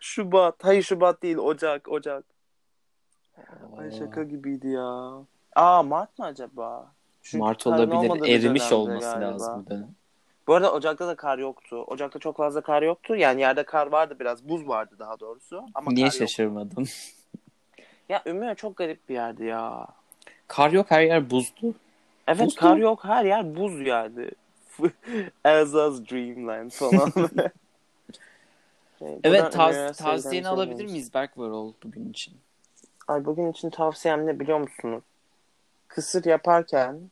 Şubat. 0.01 0.65
Hayır 0.65 0.83
Şubat 0.83 1.23
değil. 1.23 1.37
Ocak. 1.37 1.89
Ocak. 1.89 2.25
Ay 3.79 3.91
şaka 3.99 4.23
gibiydi 4.23 4.69
ya. 4.69 5.13
Aa 5.57 5.83
Mart 5.83 6.19
mı 6.19 6.25
acaba? 6.25 6.93
Çünkü 7.23 7.43
Mart 7.43 7.67
olabilir. 7.67 8.35
Erimiş 8.35 8.73
olması 8.73 9.11
galiba. 9.11 9.33
lazım 9.33 9.65
bir 9.67 9.71
dönem. 9.71 9.89
Bu 10.47 10.55
arada 10.55 10.73
Ocak'ta 10.73 11.07
da 11.07 11.15
kar 11.15 11.39
yoktu. 11.39 11.85
Ocak'ta 11.87 12.19
çok 12.19 12.37
fazla 12.37 12.61
kar 12.61 12.83
yoktu. 12.83 13.17
Yani 13.17 13.41
yerde 13.41 13.63
kar 13.63 13.87
vardı 13.87 14.17
biraz. 14.21 14.49
Buz 14.49 14.69
vardı 14.69 14.97
daha 14.99 15.21
doğrusu. 15.21 15.65
Ama 15.75 15.91
Niye 15.93 16.11
şaşırmadım? 16.11 16.85
Ya 18.09 18.23
Ümraniye 18.27 18.55
çok 18.55 18.77
garip 18.77 19.09
bir 19.09 19.15
yerdi 19.15 19.45
ya. 19.45 19.87
Kar 20.49 20.71
yok 20.71 20.87
her 20.91 21.03
yer 21.03 21.31
buzlu. 21.31 21.75
Evet 22.27 22.47
Buzdu. 22.47 22.61
kar 22.61 22.77
yok 22.77 23.05
her 23.05 23.25
yer 23.25 23.57
buz 23.57 23.87
yani. 23.87 24.31
Elsa's 25.45 26.11
Dreamland 26.11 26.71
falan. 26.71 27.13
Şey, 28.99 29.21
Evet 29.25 29.55
üniversiteden 29.55 29.93
tavsiyeni 29.93 30.49
alabilir 30.49 30.85
miyiz 30.85 31.15
Berkworld 31.15 31.75
bugün 31.83 32.11
için? 32.11 32.35
Ay 33.09 33.25
bugün 33.25 33.53
için 33.53 33.71
tavsiyem 33.71 34.27
ne 34.27 34.41
biliyor 34.41 34.59
musunuz? 34.59 35.05
Kısır 35.89 36.25
yaparken 36.25 37.11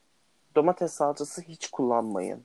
domates 0.55 0.93
salçası 0.93 1.43
hiç 1.43 1.69
kullanmayın. 1.71 2.45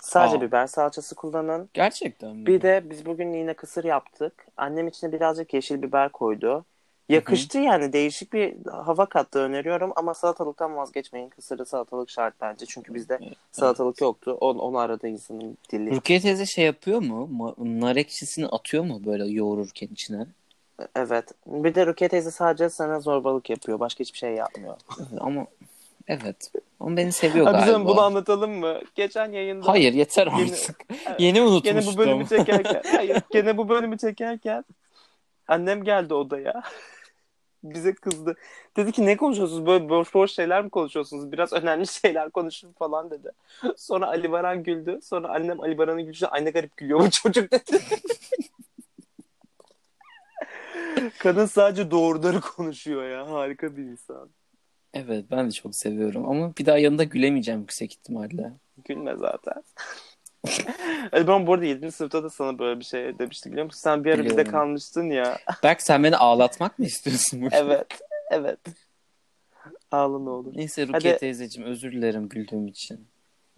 Sadece 0.00 0.36
Aa. 0.36 0.40
biber 0.40 0.66
salçası 0.66 1.14
kullanın. 1.14 1.68
Gerçekten 1.74 2.36
mi? 2.36 2.46
Bir 2.46 2.62
de 2.62 2.82
biz 2.90 3.06
bugün 3.06 3.32
yine 3.32 3.54
kısır 3.54 3.84
yaptık. 3.84 4.46
Annem 4.56 4.88
içine 4.88 5.12
birazcık 5.12 5.54
yeşil 5.54 5.82
biber 5.82 6.08
koydu. 6.08 6.64
Yakıştı 7.08 7.58
yani 7.58 7.92
değişik 7.92 8.32
bir 8.32 8.54
hava 8.66 9.06
kattı 9.06 9.38
öneriyorum 9.38 9.92
ama 9.96 10.14
salatalıktan 10.14 10.76
vazgeçmeyin. 10.76 11.28
Kısırda 11.28 11.64
salatalık 11.64 12.10
şart 12.10 12.34
bence 12.40 12.66
çünkü 12.66 12.94
bizde 12.94 13.18
Evet. 13.22 13.36
salatalık 13.52 14.00
yoktu. 14.00 14.38
Onu, 14.40 14.58
onu 14.60 14.78
aradı 14.78 15.08
insanın 15.08 15.58
dili. 15.72 15.96
Rukiye 15.96 16.20
teyze 16.20 16.46
şey 16.46 16.64
yapıyor 16.64 16.98
mu? 17.02 17.54
Nar 17.58 17.96
ekşisini 17.96 18.46
atıyor 18.46 18.84
mu 18.84 19.00
böyle 19.06 19.24
yoğururken 19.26 19.88
içine? 19.92 20.26
Evet. 20.96 21.32
Bir 21.46 21.74
de 21.74 21.86
Rukiye 21.86 22.08
teyze 22.08 22.30
sadece 22.30 22.68
sana 22.70 23.00
zorbalık 23.00 23.50
yapıyor. 23.50 23.80
Başka 23.80 24.00
hiçbir 24.00 24.18
şey 24.18 24.34
yapmıyor. 24.34 24.76
Evet, 24.98 25.08
ama 25.20 25.46
evet. 26.08 26.52
Ama 26.80 26.96
beni 26.96 27.12
seviyor 27.12 27.46
Ha, 27.46 27.52
galiba. 27.52 27.66
bizim 27.68 27.84
bunu 27.84 28.00
anlatalım 28.00 28.50
mı? 28.52 28.80
Geçen 28.94 29.32
yayında 29.32 29.68
Hayır 29.68 29.92
yeter 29.94 30.26
Yeni- 30.26 30.52
artık. 30.52 30.84
Yeni 31.18 31.42
unutmuştum. 31.42 31.80
Gene 31.80 31.92
bu 31.94 31.98
bölümü 31.98 32.26
çekerken, 32.28 32.82
hayır, 32.96 33.22
gene 33.30 33.56
bu 33.56 33.68
bölümü 33.68 33.98
çekerken 33.98 34.64
annem 35.48 35.84
geldi 35.84 36.14
odaya. 36.14 36.62
Bize 37.64 37.94
kızdı. 37.94 38.36
Dedi 38.76 38.92
ki 38.92 39.06
ne 39.06 39.16
konuşuyorsunuz? 39.16 39.66
Böyle 39.66 39.88
boş 39.88 40.14
boş 40.14 40.32
şeyler 40.32 40.64
mi 40.64 40.70
konuşuyorsunuz? 40.70 41.32
Biraz 41.32 41.52
önemli 41.52 41.86
şeyler 42.02 42.30
konuşun 42.30 42.72
falan 42.72 43.10
dedi. 43.10 43.30
Sonra 43.76 44.06
Ali 44.06 44.32
Baran 44.32 44.62
güldü. 44.62 44.98
Sonra 45.02 45.28
annem 45.28 45.60
Ali 45.60 45.78
Baran'ı 45.78 46.02
güldü. 46.02 46.26
Ay 46.26 46.44
ne 46.44 46.50
garip 46.50 46.76
gülüyor 46.76 47.00
bu 47.00 47.10
çocuk 47.10 47.52
dedi. 47.52 47.78
Kadın 51.18 51.46
sadece 51.46 51.90
doğruları 51.90 52.40
konuşuyor 52.40 53.08
ya. 53.08 53.30
Harika 53.30 53.76
bir 53.76 53.82
insan. 53.82 54.30
Evet 54.94 55.24
ben 55.30 55.46
de 55.46 55.50
çok 55.50 55.74
seviyorum 55.74 56.28
ama 56.28 56.56
bir 56.58 56.66
daha 56.66 56.78
yanında 56.78 57.04
gülemeyeceğim 57.04 57.60
yüksek 57.60 57.92
ihtimalle. 57.92 58.52
Gülme 58.84 59.16
zaten. 59.16 59.62
Baran 61.12 61.46
bu 61.46 61.52
arada 61.52 61.64
7. 61.64 61.92
sınıfta 61.92 62.22
da 62.22 62.30
sana 62.30 62.58
böyle 62.58 62.80
bir 62.80 62.84
şey 62.84 63.18
demişti 63.18 63.52
biliyor 63.52 63.66
musun? 63.66 63.80
Sen 63.82 64.04
bir 64.04 64.12
ara 64.12 64.24
bizde 64.24 64.44
kalmıştın 64.44 65.10
ya. 65.10 65.38
Berk 65.62 65.82
sen 65.82 66.04
beni 66.04 66.16
ağlatmak 66.16 66.78
mı 66.78 66.84
istiyorsun 66.84 67.40
bugün? 67.40 67.50
evet. 67.56 67.86
Evet. 68.30 68.58
Ağla 69.92 70.18
ne 70.18 70.30
olur. 70.30 70.52
Neyse 70.54 70.86
Rukiye 70.88 71.12
Hadi. 71.12 71.20
teyzeciğim 71.20 71.70
özür 71.70 71.92
dilerim 71.92 72.28
güldüğüm 72.28 72.66
için. 72.66 73.06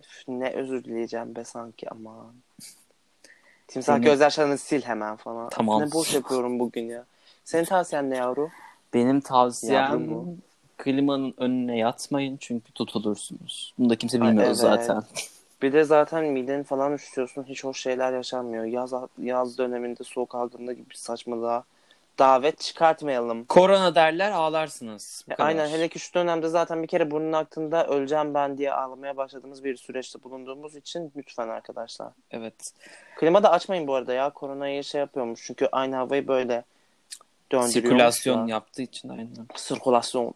Üf, 0.01 0.25
ne 0.29 0.51
özür 0.51 0.85
dileyeceğim 0.85 1.37
be 1.37 1.45
sanki 1.45 1.91
aman. 1.91 2.35
Timsah 3.69 3.95
Senin- 3.95 4.05
gözyaşlarını 4.05 4.59
sil 4.67 4.83
hemen 4.83 5.17
falan. 5.17 5.49
Tamam. 5.49 5.83
Ne 5.83 5.93
boş 5.93 6.15
yapıyorum 6.15 6.59
bugün 6.59 6.89
ya. 6.89 7.05
Senin 7.45 7.65
tavsiyen 7.65 8.11
ne 8.11 8.17
yavru? 8.17 8.51
Benim 8.95 9.07
Yavrum 9.07 9.21
tavsiyem 9.21 10.11
bu. 10.11 10.37
klimanın 10.77 11.35
önüne 11.39 11.79
yatmayın 11.79 12.37
çünkü 12.41 12.73
tutulursunuz. 12.73 13.75
Bunu 13.79 13.91
da 13.91 13.97
kimse 13.97 14.21
Ay, 14.21 14.29
bilmiyor 14.29 14.47
evet. 14.47 14.57
zaten. 14.57 15.03
Bir 15.63 15.73
de 15.73 15.85
zaten 15.85 16.25
mideni 16.25 16.65
falan 16.65 16.93
üşütüyorsun. 16.93 17.45
Hiç 17.45 17.65
hoş 17.65 17.81
şeyler 17.81 18.13
yaşanmıyor. 18.13 18.65
Yaz, 18.65 18.93
yaz 19.19 19.59
döneminde 19.59 20.05
soğuk 20.05 20.35
algınlığı 20.35 20.73
gibi 20.73 20.91
bir 20.91 20.95
saçmalığa 20.95 21.65
davet 22.19 22.61
çıkartmayalım. 22.61 23.45
Korona 23.45 23.95
derler 23.95 24.31
ağlarsınız. 24.31 25.25
Bu 25.29 25.33
E, 25.33 25.37
kadar. 25.37 25.49
Aynen 25.49 25.69
hele 25.69 25.89
ki 25.89 25.99
şu 25.99 26.15
dönemde 26.15 26.49
zaten 26.49 26.83
bir 26.83 26.89
kere 26.89 27.11
burnun 27.11 27.33
aktığında 27.33 27.87
öleceğim 27.87 28.35
ben 28.35 28.59
diye 28.59 28.73
ağlamaya 28.73 29.17
başladığımız 29.17 29.65
bir 29.65 29.77
süreçte 29.77 30.23
bulunduğumuz 30.23 30.77
için 30.77 31.13
lütfen 31.17 31.49
arkadaşlar. 31.49 32.09
Evet. 32.31 32.73
Klima 33.17 33.43
da 33.43 33.51
açmayın 33.53 33.87
bu 33.87 33.95
arada 33.95 34.13
ya. 34.13 34.31
Koronayı 34.31 34.85
şey 34.85 34.99
yapıyormuş. 34.99 35.45
Çünkü 35.47 35.69
aynı 35.73 35.97
havayı 35.97 36.29
böyle 36.29 36.65
döndürüyormuş. 37.53 37.73
Sirkülasyon 37.73 38.47
ya. 38.47 38.55
yaptığı 38.55 38.83
için 38.83 39.09
aynen. 39.09 39.29
Sirkülasyon. 39.57 40.35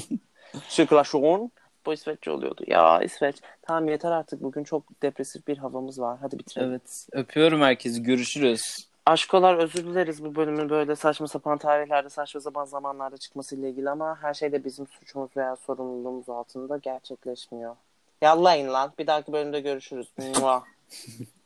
Sirkülasyon. 0.68 1.50
Bu 1.88 1.92
İsveççe 1.92 2.30
oluyordu. 2.30 2.64
Ya 2.66 3.02
İsveç. 3.02 3.36
Tamam 3.62 3.88
yeter 3.88 4.12
artık. 4.12 4.42
Bugün 4.42 4.64
çok 4.64 5.02
depresif 5.02 5.46
bir 5.48 5.58
havamız 5.58 6.00
var. 6.00 6.18
Hadi 6.20 6.38
bitirelim. 6.38 6.70
Evet. 6.70 7.06
Öpüyorum 7.12 7.60
herkesi. 7.60 8.02
Görüşürüz. 8.02 8.88
Aşkolar 9.06 9.54
özür 9.54 9.84
dileriz 9.84 10.24
bu 10.24 10.34
bölümün 10.34 10.68
böyle 10.70 10.96
saçma 10.96 11.28
sapan 11.28 11.58
tarihlerde, 11.58 12.08
saçma 12.08 12.40
sapan 12.40 12.64
zamanlarda 12.64 13.16
çıkmasıyla 13.16 13.68
ilgili 13.68 13.90
ama 13.90 14.18
her 14.22 14.34
şey 14.34 14.52
de 14.52 14.64
bizim 14.64 14.86
suçumuz 14.86 15.36
veya 15.36 15.56
sorumluluğumuz 15.56 16.28
altında 16.28 16.76
gerçekleşmiyor. 16.76 17.76
Yallayın 18.22 18.68
lan. 18.68 18.92
Bir 18.98 19.06
dahaki 19.06 19.32
bölümde 19.32 19.60
görüşürüz. 19.60 20.12